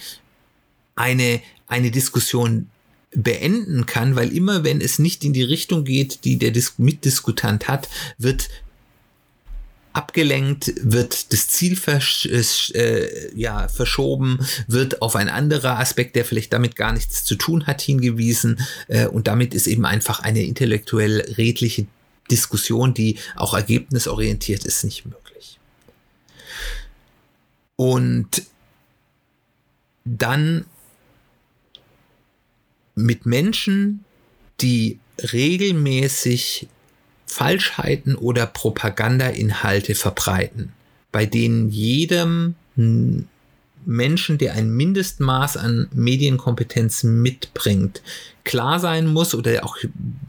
eine, 0.94 1.40
eine 1.66 1.90
Diskussion 1.90 2.68
beenden 3.12 3.86
kann, 3.86 4.14
weil 4.14 4.32
immer 4.32 4.62
wenn 4.62 4.80
es 4.80 4.98
nicht 4.98 5.24
in 5.24 5.32
die 5.32 5.42
Richtung 5.42 5.84
geht, 5.84 6.24
die 6.24 6.38
der 6.38 6.50
Dis 6.50 6.74
Mitdiskutant 6.78 7.66
hat, 7.66 7.88
wird 8.18 8.48
abgelenkt, 9.96 10.72
wird 10.80 11.32
das 11.32 11.48
Ziel 11.48 11.74
versch 11.74 12.26
äh, 12.26 13.34
ja, 13.34 13.68
verschoben, 13.68 14.46
wird 14.66 15.00
auf 15.00 15.16
ein 15.16 15.28
anderer 15.30 15.78
Aspekt, 15.78 16.16
der 16.16 16.24
vielleicht 16.24 16.52
damit 16.52 16.76
gar 16.76 16.92
nichts 16.92 17.24
zu 17.24 17.34
tun 17.34 17.66
hat, 17.66 17.80
hingewiesen. 17.80 18.60
Äh, 18.88 19.06
und 19.06 19.26
damit 19.26 19.54
ist 19.54 19.66
eben 19.66 19.86
einfach 19.86 20.20
eine 20.20 20.42
intellektuell 20.42 21.20
redliche 21.38 21.86
Diskussion, 22.30 22.92
die 22.92 23.18
auch 23.36 23.54
ergebnisorientiert 23.54 24.66
ist, 24.66 24.84
nicht 24.84 25.06
möglich. 25.06 25.58
Und 27.76 28.42
dann 30.04 30.66
mit 32.94 33.24
Menschen, 33.24 34.04
die 34.60 34.98
regelmäßig 35.32 36.68
Falschheiten 37.26 38.14
oder 38.14 38.46
Propagandainhalte 38.46 39.94
verbreiten, 39.94 40.72
bei 41.12 41.26
denen 41.26 41.70
jedem 41.70 42.54
Menschen, 43.86 44.38
der 44.38 44.54
ein 44.54 44.70
Mindestmaß 44.70 45.56
an 45.56 45.88
Medienkompetenz 45.92 47.04
mitbringt, 47.04 48.02
klar 48.44 48.80
sein 48.80 49.06
muss 49.06 49.34
oder 49.34 49.64
auch 49.64 49.76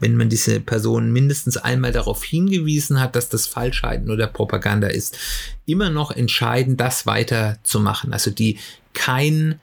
wenn 0.00 0.16
man 0.16 0.28
diese 0.28 0.60
Person 0.60 1.12
mindestens 1.12 1.56
einmal 1.56 1.92
darauf 1.92 2.24
hingewiesen 2.24 3.00
hat, 3.00 3.16
dass 3.16 3.28
das 3.28 3.46
Falschheiten 3.46 4.10
oder 4.10 4.26
Propaganda 4.26 4.88
ist, 4.88 5.18
immer 5.66 5.90
noch 5.90 6.10
entscheiden, 6.10 6.76
das 6.76 7.06
weiterzumachen. 7.06 8.12
Also 8.12 8.30
die 8.30 8.58
kein 8.94 9.60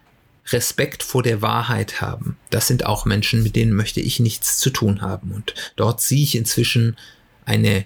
Respekt 0.49 1.01
vor 1.01 1.23
der 1.23 1.41
Wahrheit 1.41 2.01
haben. 2.01 2.37
Das 2.49 2.67
sind 2.67 2.85
auch 2.85 3.05
Menschen, 3.05 3.43
mit 3.43 3.55
denen 3.55 3.73
möchte 3.73 3.99
ich 3.99 4.19
nichts 4.19 4.57
zu 4.59 4.69
tun 4.69 5.01
haben. 5.01 5.31
Und 5.31 5.55
dort 5.75 6.01
sehe 6.01 6.21
ich 6.21 6.35
inzwischen 6.35 6.97
eine 7.45 7.85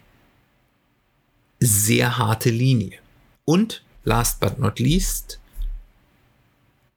sehr 1.60 2.18
harte 2.18 2.50
Linie. 2.50 2.98
Und 3.46 3.84
last 4.04 4.40
but 4.40 4.60
not 4.60 4.80
least, 4.80 5.40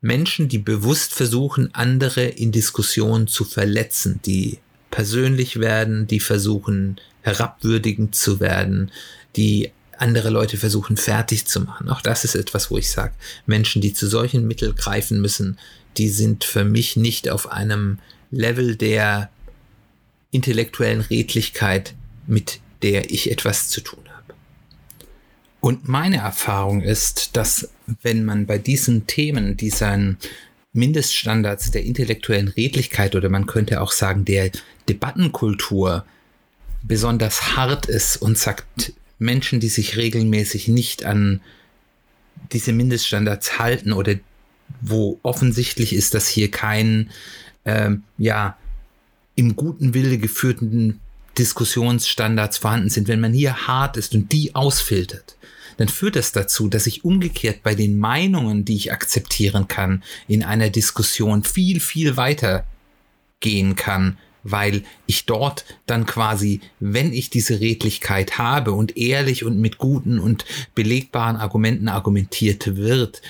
Menschen, 0.01 0.49
die 0.49 0.59
bewusst 0.59 1.15
versuchen, 1.15 1.75
andere 1.75 2.25
in 2.25 2.51
Diskussionen 2.51 3.29
zu 3.29 3.45
verletzen, 3.45 4.21
die 4.27 4.59
persönlich 4.91 5.61
werden, 5.61 6.07
die 6.07 6.21
versuchen, 6.21 7.01
herabwürdigend 7.23 8.15
zu 8.15 8.41
werden, 8.41 8.91
die 9.37 9.71
andere 9.97 10.31
Leute 10.31 10.57
versuchen, 10.57 10.97
fertig 10.97 11.47
zu 11.47 11.61
machen. 11.61 11.89
Auch 11.89 12.03
das 12.03 12.25
ist 12.25 12.35
etwas, 12.35 12.71
wo 12.71 12.79
ich 12.79 12.91
sage, 12.91 13.15
Menschen, 13.47 13.81
die 13.81 13.95
zu 13.95 14.09
solchen 14.09 14.47
Mitteln 14.49 14.75
greifen 14.75 15.21
müssen, 15.21 15.59
die 15.97 16.09
sind 16.09 16.43
für 16.43 16.65
mich 16.65 16.97
nicht 16.97 17.31
auf 17.31 17.53
einem 17.53 17.99
Level 18.33 18.77
der 18.77 19.31
intellektuellen 20.33 21.03
Redlichkeit, 21.03 21.95
mit 22.33 22.61
der 22.83 23.11
ich 23.11 23.31
etwas 23.31 23.69
zu 23.69 23.81
tun 23.81 24.05
habe. 24.09 24.35
Und 25.61 25.87
meine 25.87 26.17
Erfahrung 26.17 26.83
ist, 26.83 27.37
dass 27.37 27.69
wenn 28.03 28.25
man 28.25 28.47
bei 28.47 28.59
diesen 28.59 29.07
Themen, 29.07 29.57
diesen 29.57 30.17
Mindeststandards 30.73 31.71
der 31.71 31.85
intellektuellen 31.85 32.49
Redlichkeit 32.49 33.15
oder 33.15 33.29
man 33.29 33.47
könnte 33.47 33.81
auch 33.81 33.93
sagen 33.93 34.25
der 34.25 34.51
Debattenkultur 34.89 36.05
besonders 36.83 37.55
hart 37.57 37.87
ist 37.87 38.17
und 38.17 38.39
sagt, 38.39 38.95
Menschen, 39.19 39.61
die 39.61 39.69
sich 39.69 39.97
regelmäßig 39.97 40.67
nicht 40.67 41.05
an 41.05 41.41
diese 42.53 42.73
Mindeststandards 42.73 43.59
halten 43.59 43.93
oder 43.93 44.17
wo 44.81 45.21
offensichtlich 45.23 45.93
ist, 45.93 46.15
dass 46.15 46.27
hier 46.27 46.51
kein 46.51 47.11
ähm, 47.67 48.03
ja 48.19 48.57
im 49.37 49.55
guten 49.55 49.95
Wille 49.95 50.19
geführten 50.19 51.01
Diskussionsstandards 51.39 52.59
vorhanden 52.59 52.91
sind, 52.91 53.09
wenn 53.09 53.21
man 53.21 53.33
hier 53.33 53.67
hart 53.67 53.97
ist 53.97 54.15
und 54.15 54.33
die 54.33 54.55
ausfiltert, 54.55 55.37
dann 55.77 55.89
führt 55.89 56.17
das 56.17 56.33
dazu, 56.33 56.69
dass 56.69 56.87
ich 56.87 57.05
umgekehrt 57.05 57.63
bei 57.63 57.75
den 57.75 57.99
Meinungen, 57.99 58.65
die 58.65 58.77
ich 58.77 58.93
akzeptieren 58.93 59.69
kann, 59.69 60.03
in 60.29 60.43
einer 60.43 60.71
Diskussion 60.71 61.45
viel, 61.45 61.81
viel 61.81 62.17
weiter 62.17 62.65
gehen 63.41 63.77
kann, 63.77 64.19
weil 64.45 64.83
ich 65.07 65.27
dort 65.27 65.65
dann 65.87 66.07
quasi, 66.07 66.61
wenn 66.81 67.13
ich 67.13 67.31
diese 67.31 67.61
Redlichkeit 67.61 68.39
habe 68.39 68.73
und 68.73 68.97
ehrlich 68.97 69.45
und 69.45 69.59
mit 69.59 69.79
guten 69.79 70.19
und 70.19 70.45
belegbaren 70.75 71.37
Argumenten 71.37 71.89
argumentiert 71.89 72.77
wird, 72.77 73.23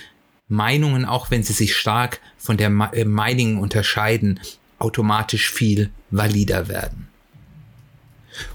Meinungen, 0.49 1.05
auch 1.05 1.31
wenn 1.31 1.43
sie 1.43 1.53
sich 1.53 1.77
stark 1.77 2.21
von 2.37 2.57
der 2.57 2.69
äh, 2.93 3.05
meinigen 3.05 3.59
unterscheiden, 3.59 4.41
automatisch 4.79 5.51
viel 5.51 5.91
valider 6.11 6.69
werden. 6.69 7.09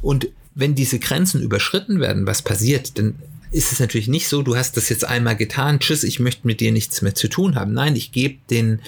Und 0.01 0.29
wenn 0.55 0.75
diese 0.75 0.99
Grenzen 0.99 1.41
überschritten 1.41 1.99
werden, 1.99 2.25
was 2.25 2.41
passiert, 2.41 2.97
dann 2.97 3.15
ist 3.51 3.71
es 3.71 3.79
natürlich 3.79 4.07
nicht 4.07 4.27
so, 4.27 4.41
du 4.41 4.55
hast 4.55 4.75
das 4.75 4.89
jetzt 4.89 5.05
einmal 5.05 5.35
getan, 5.35 5.79
tschüss, 5.79 6.03
ich 6.03 6.19
möchte 6.19 6.47
mit 6.47 6.59
dir 6.59 6.71
nichts 6.71 7.01
mehr 7.01 7.15
zu 7.15 7.27
tun 7.27 7.55
haben. 7.55 7.73
Nein, 7.73 7.95
ich 7.95 8.11
gebe 8.11 8.39
den 8.49 8.81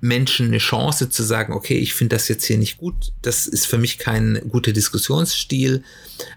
Menschen 0.00 0.48
eine 0.48 0.58
Chance 0.58 1.10
zu 1.10 1.22
sagen, 1.22 1.52
okay, 1.52 1.78
ich 1.78 1.94
finde 1.94 2.16
das 2.16 2.26
jetzt 2.26 2.44
hier 2.44 2.58
nicht 2.58 2.78
gut, 2.78 3.12
das 3.22 3.46
ist 3.46 3.66
für 3.66 3.78
mich 3.78 3.98
kein 3.98 4.42
guter 4.48 4.72
Diskussionsstil, 4.72 5.84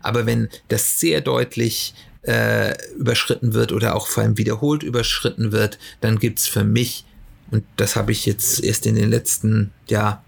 aber 0.03 0.27
wenn 0.27 0.49
das 0.67 0.99
sehr 0.99 1.21
deutlich 1.21 1.95
äh, 2.21 2.75
überschritten 2.95 3.53
wird 3.53 3.71
oder 3.71 3.95
auch 3.95 4.07
vor 4.07 4.23
allem 4.23 4.37
wiederholt 4.37 4.83
überschritten 4.83 5.51
wird, 5.51 5.79
dann 6.01 6.19
gibt's 6.19 6.47
für 6.47 6.63
mich, 6.63 7.05
und 7.49 7.63
das 7.75 7.95
habe 7.95 8.11
ich 8.11 8.27
jetzt 8.27 8.63
erst 8.63 8.85
in 8.85 8.95
den 8.95 9.09
letzten, 9.09 9.71
ja, 9.87 10.23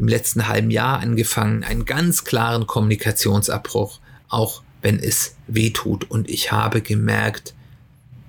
im 0.00 0.08
letzten 0.08 0.48
halben 0.48 0.70
Jahr 0.70 1.00
angefangen, 1.00 1.62
einen 1.62 1.84
ganz 1.84 2.24
klaren 2.24 2.66
Kommunikationsabbruch, 2.66 4.00
auch 4.30 4.62
wenn 4.80 4.98
es 4.98 5.36
weh 5.46 5.70
tut. 5.70 6.10
Und 6.10 6.30
ich 6.30 6.52
habe 6.52 6.80
gemerkt, 6.80 7.54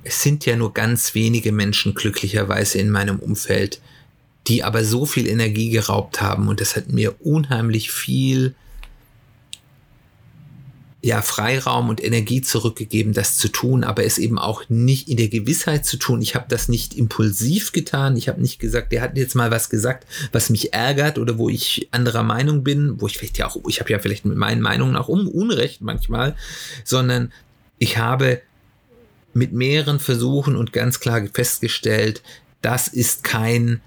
es 0.03 0.21
sind 0.21 0.45
ja 0.45 0.57
nur 0.57 0.73
ganz 0.73 1.15
wenige 1.15 1.53
Menschen 1.53 1.93
glücklicherweise 1.93 2.77
in 2.77 2.89
meinem 2.89 3.19
Umfeld, 3.19 3.79
die 4.47 4.63
aber 4.63 4.83
so 4.83 5.05
viel 5.05 5.27
Energie 5.27 5.69
geraubt 5.69 6.19
haben 6.19 6.49
und 6.49 6.59
das 6.59 6.75
hat 6.75 6.89
mir 6.89 7.15
unheimlich 7.21 7.91
viel 7.91 8.53
ja, 11.03 11.23
Freiraum 11.23 11.89
und 11.89 12.03
Energie 12.03 12.41
zurückgegeben, 12.41 13.13
das 13.13 13.37
zu 13.37 13.47
tun, 13.47 13.83
aber 13.83 14.03
es 14.03 14.19
eben 14.19 14.37
auch 14.37 14.69
nicht 14.69 15.09
in 15.09 15.17
der 15.17 15.29
Gewissheit 15.29 15.83
zu 15.83 15.97
tun. 15.97 16.21
Ich 16.21 16.35
habe 16.35 16.45
das 16.47 16.69
nicht 16.69 16.93
impulsiv 16.93 17.71
getan. 17.71 18.15
Ich 18.17 18.27
habe 18.27 18.39
nicht 18.39 18.59
gesagt, 18.59 18.91
der 18.91 19.01
hat 19.01 19.17
jetzt 19.17 19.33
mal 19.33 19.49
was 19.49 19.71
gesagt, 19.71 20.05
was 20.31 20.51
mich 20.51 20.73
ärgert 20.73 21.17
oder 21.17 21.39
wo 21.39 21.49
ich 21.49 21.87
anderer 21.91 22.21
Meinung 22.21 22.63
bin, 22.63 23.01
wo 23.01 23.07
ich 23.07 23.17
vielleicht 23.17 23.39
ja 23.39 23.47
auch, 23.47 23.57
ich 23.67 23.79
habe 23.79 23.91
ja 23.91 23.97
vielleicht 23.97 24.25
mit 24.25 24.37
meinen 24.37 24.61
Meinungen 24.61 24.95
auch 24.95 25.07
um 25.07 25.27
Unrecht 25.27 25.81
manchmal, 25.81 26.35
sondern 26.83 27.31
ich 27.79 27.97
habe 27.97 28.41
mit 29.33 29.53
mehreren 29.53 29.99
Versuchen 29.99 30.55
und 30.55 30.71
ganz 30.71 30.99
klar 30.99 31.23
festgestellt, 31.33 32.21
das 32.61 32.87
ist 32.87 33.23
kein 33.23 33.81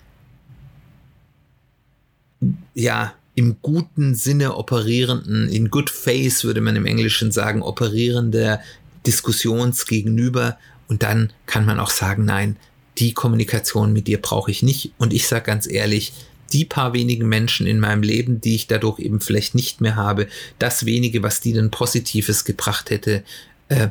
ja, 2.75 3.15
im 3.35 3.57
guten 3.63 4.15
Sinne 4.15 4.57
operierenden, 4.57 5.49
in 5.49 5.71
good 5.71 5.91
face 5.91 6.45
würde 6.45 6.61
man 6.61 6.77
im 6.77 6.87
Englischen 6.87 7.33
sagen, 7.33 7.63
operierende 7.63 8.61
Diskussionsgegenüber. 9.07 10.59
Und 10.89 11.03
dann 11.03 11.33
kann 11.47 11.65
man 11.65 11.81
auch 11.81 11.91
sagen, 11.91 12.25
nein, 12.25 12.57
die 12.99 13.13
Kommunikation 13.13 13.93
mit 13.93 14.07
dir 14.07 14.21
brauche 14.21 14.51
ich 14.51 14.63
nicht. 14.63 14.93
Und 14.99 15.13
ich 15.13 15.27
sage 15.27 15.45
ganz 15.45 15.67
ehrlich, 15.67 16.13
die 16.53 16.65
paar 16.65 16.93
wenigen 16.93 17.29
Menschen 17.29 17.67
in 17.67 17.81
meinem 17.81 18.03
Leben, 18.03 18.41
die 18.41 18.55
ich 18.55 18.69
dadurch 18.69 19.01
eben 19.01 19.21
vielleicht 19.21 19.55
nicht 19.55 19.81
mehr 19.81 19.97
habe, 19.97 20.29
das 20.59 20.87
wenige, 20.87 21.23
was 21.23 21.41
die 21.41 21.53
dann 21.53 21.71
Positives 21.71 22.45
gebracht 22.45 22.91
hätte, 22.91 23.25
äh, 23.69 23.89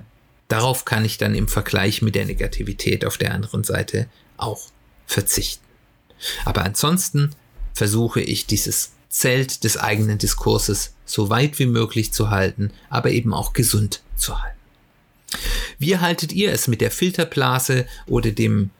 darauf 0.47 0.85
kann 0.85 1.03
ich 1.03 1.17
dann 1.17 1.35
im 1.35 1.47
Vergleich 1.47 2.01
mit 2.01 2.15
der 2.15 2.25
Negativität 2.25 3.05
auf 3.05 3.17
der 3.17 3.33
anderen 3.33 3.63
Seite 3.63 4.07
auch 4.37 4.61
verzichten. 5.05 5.65
Aber 6.45 6.63
ansonsten 6.63 7.31
versuche 7.73 8.21
ich 8.21 8.45
dieses 8.45 8.93
Zelt 9.13 9.63
des 9.63 9.77
eigenen 9.77 10.17
Diskurses 10.17 10.95
so 11.05 11.29
weit 11.29 11.59
wie 11.59 11.67
möglich 11.67 12.11
zu 12.13 12.31
halten, 12.31 12.71
aber 12.89 13.11
eben 13.11 13.31
auch 13.31 13.53
gesund 13.53 14.01
zu 14.15 14.41
halten. 14.41 14.57
Wie 15.77 15.99
haltet 15.99 16.33
ihr 16.33 16.51
es 16.51 16.67
mit 16.67 16.81
der 16.81 16.89
Filterblase 16.89 17.85
oder 18.07 18.31
dem 18.31 18.71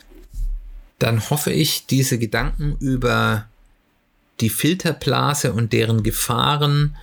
Dann 0.98 1.30
hoffe 1.30 1.52
ich, 1.52 1.86
diese 1.86 2.18
Gedanken 2.18 2.76
über 2.80 3.46
die 4.40 4.50
Filterblase 4.50 5.52
und 5.52 5.72
deren 5.72 6.02
Gefahren 6.02 6.96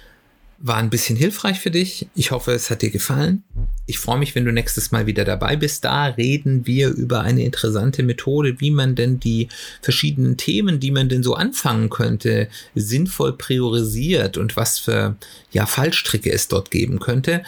war 0.58 0.78
ein 0.78 0.90
bisschen 0.90 1.18
hilfreich 1.18 1.60
für 1.60 1.72
dich. 1.72 2.08
Ich 2.16 2.32
hoffe, 2.32 2.52
es 2.54 2.70
hat 2.70 2.82
dir 2.82 2.90
gefallen. 2.90 3.44
Ich 3.86 4.00
freue 4.00 4.18
mich, 4.18 4.36
wenn 4.36 4.46
du 4.46 4.52
nächstes 4.52 4.92
Mal 4.92 5.06
wieder 5.06 5.26
dabei 5.26 5.56
bist. 5.56 5.84
Da 5.84 6.06
reden 6.06 6.66
wir 6.66 6.90
über 6.90 7.22
eine 7.22 7.44
interessante 7.44 8.04
Methode, 8.04 8.60
wie 8.60 8.72
man 8.72 8.96
denn 8.96 9.20
die 9.20 9.50
verschiedenen 9.82 10.38
Themen, 10.38 10.80
die 10.80 10.92
man 10.92 11.10
denn 11.10 11.24
so 11.24 11.36
anfangen 11.36 11.90
könnte, 11.90 12.48
sinnvoll 12.74 13.38
priorisiert 13.38 14.38
und 14.38 14.56
was 14.56 14.80
für 14.80 15.16
ja, 15.52 15.66
Fallstricke 15.66 16.32
es 16.32 16.48
dort 16.48 16.72
geben 16.72 17.00
könnte. 17.00 17.44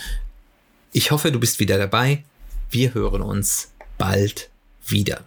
Ich 0.92 1.12
hoffe, 1.12 1.32
du 1.32 1.40
bist 1.40 1.60
wieder 1.60 1.78
dabei. 1.78 2.24
Wir 2.70 2.94
hören 2.94 3.22
uns 3.22 3.72
bald 3.98 4.50
wieder. 4.86 5.24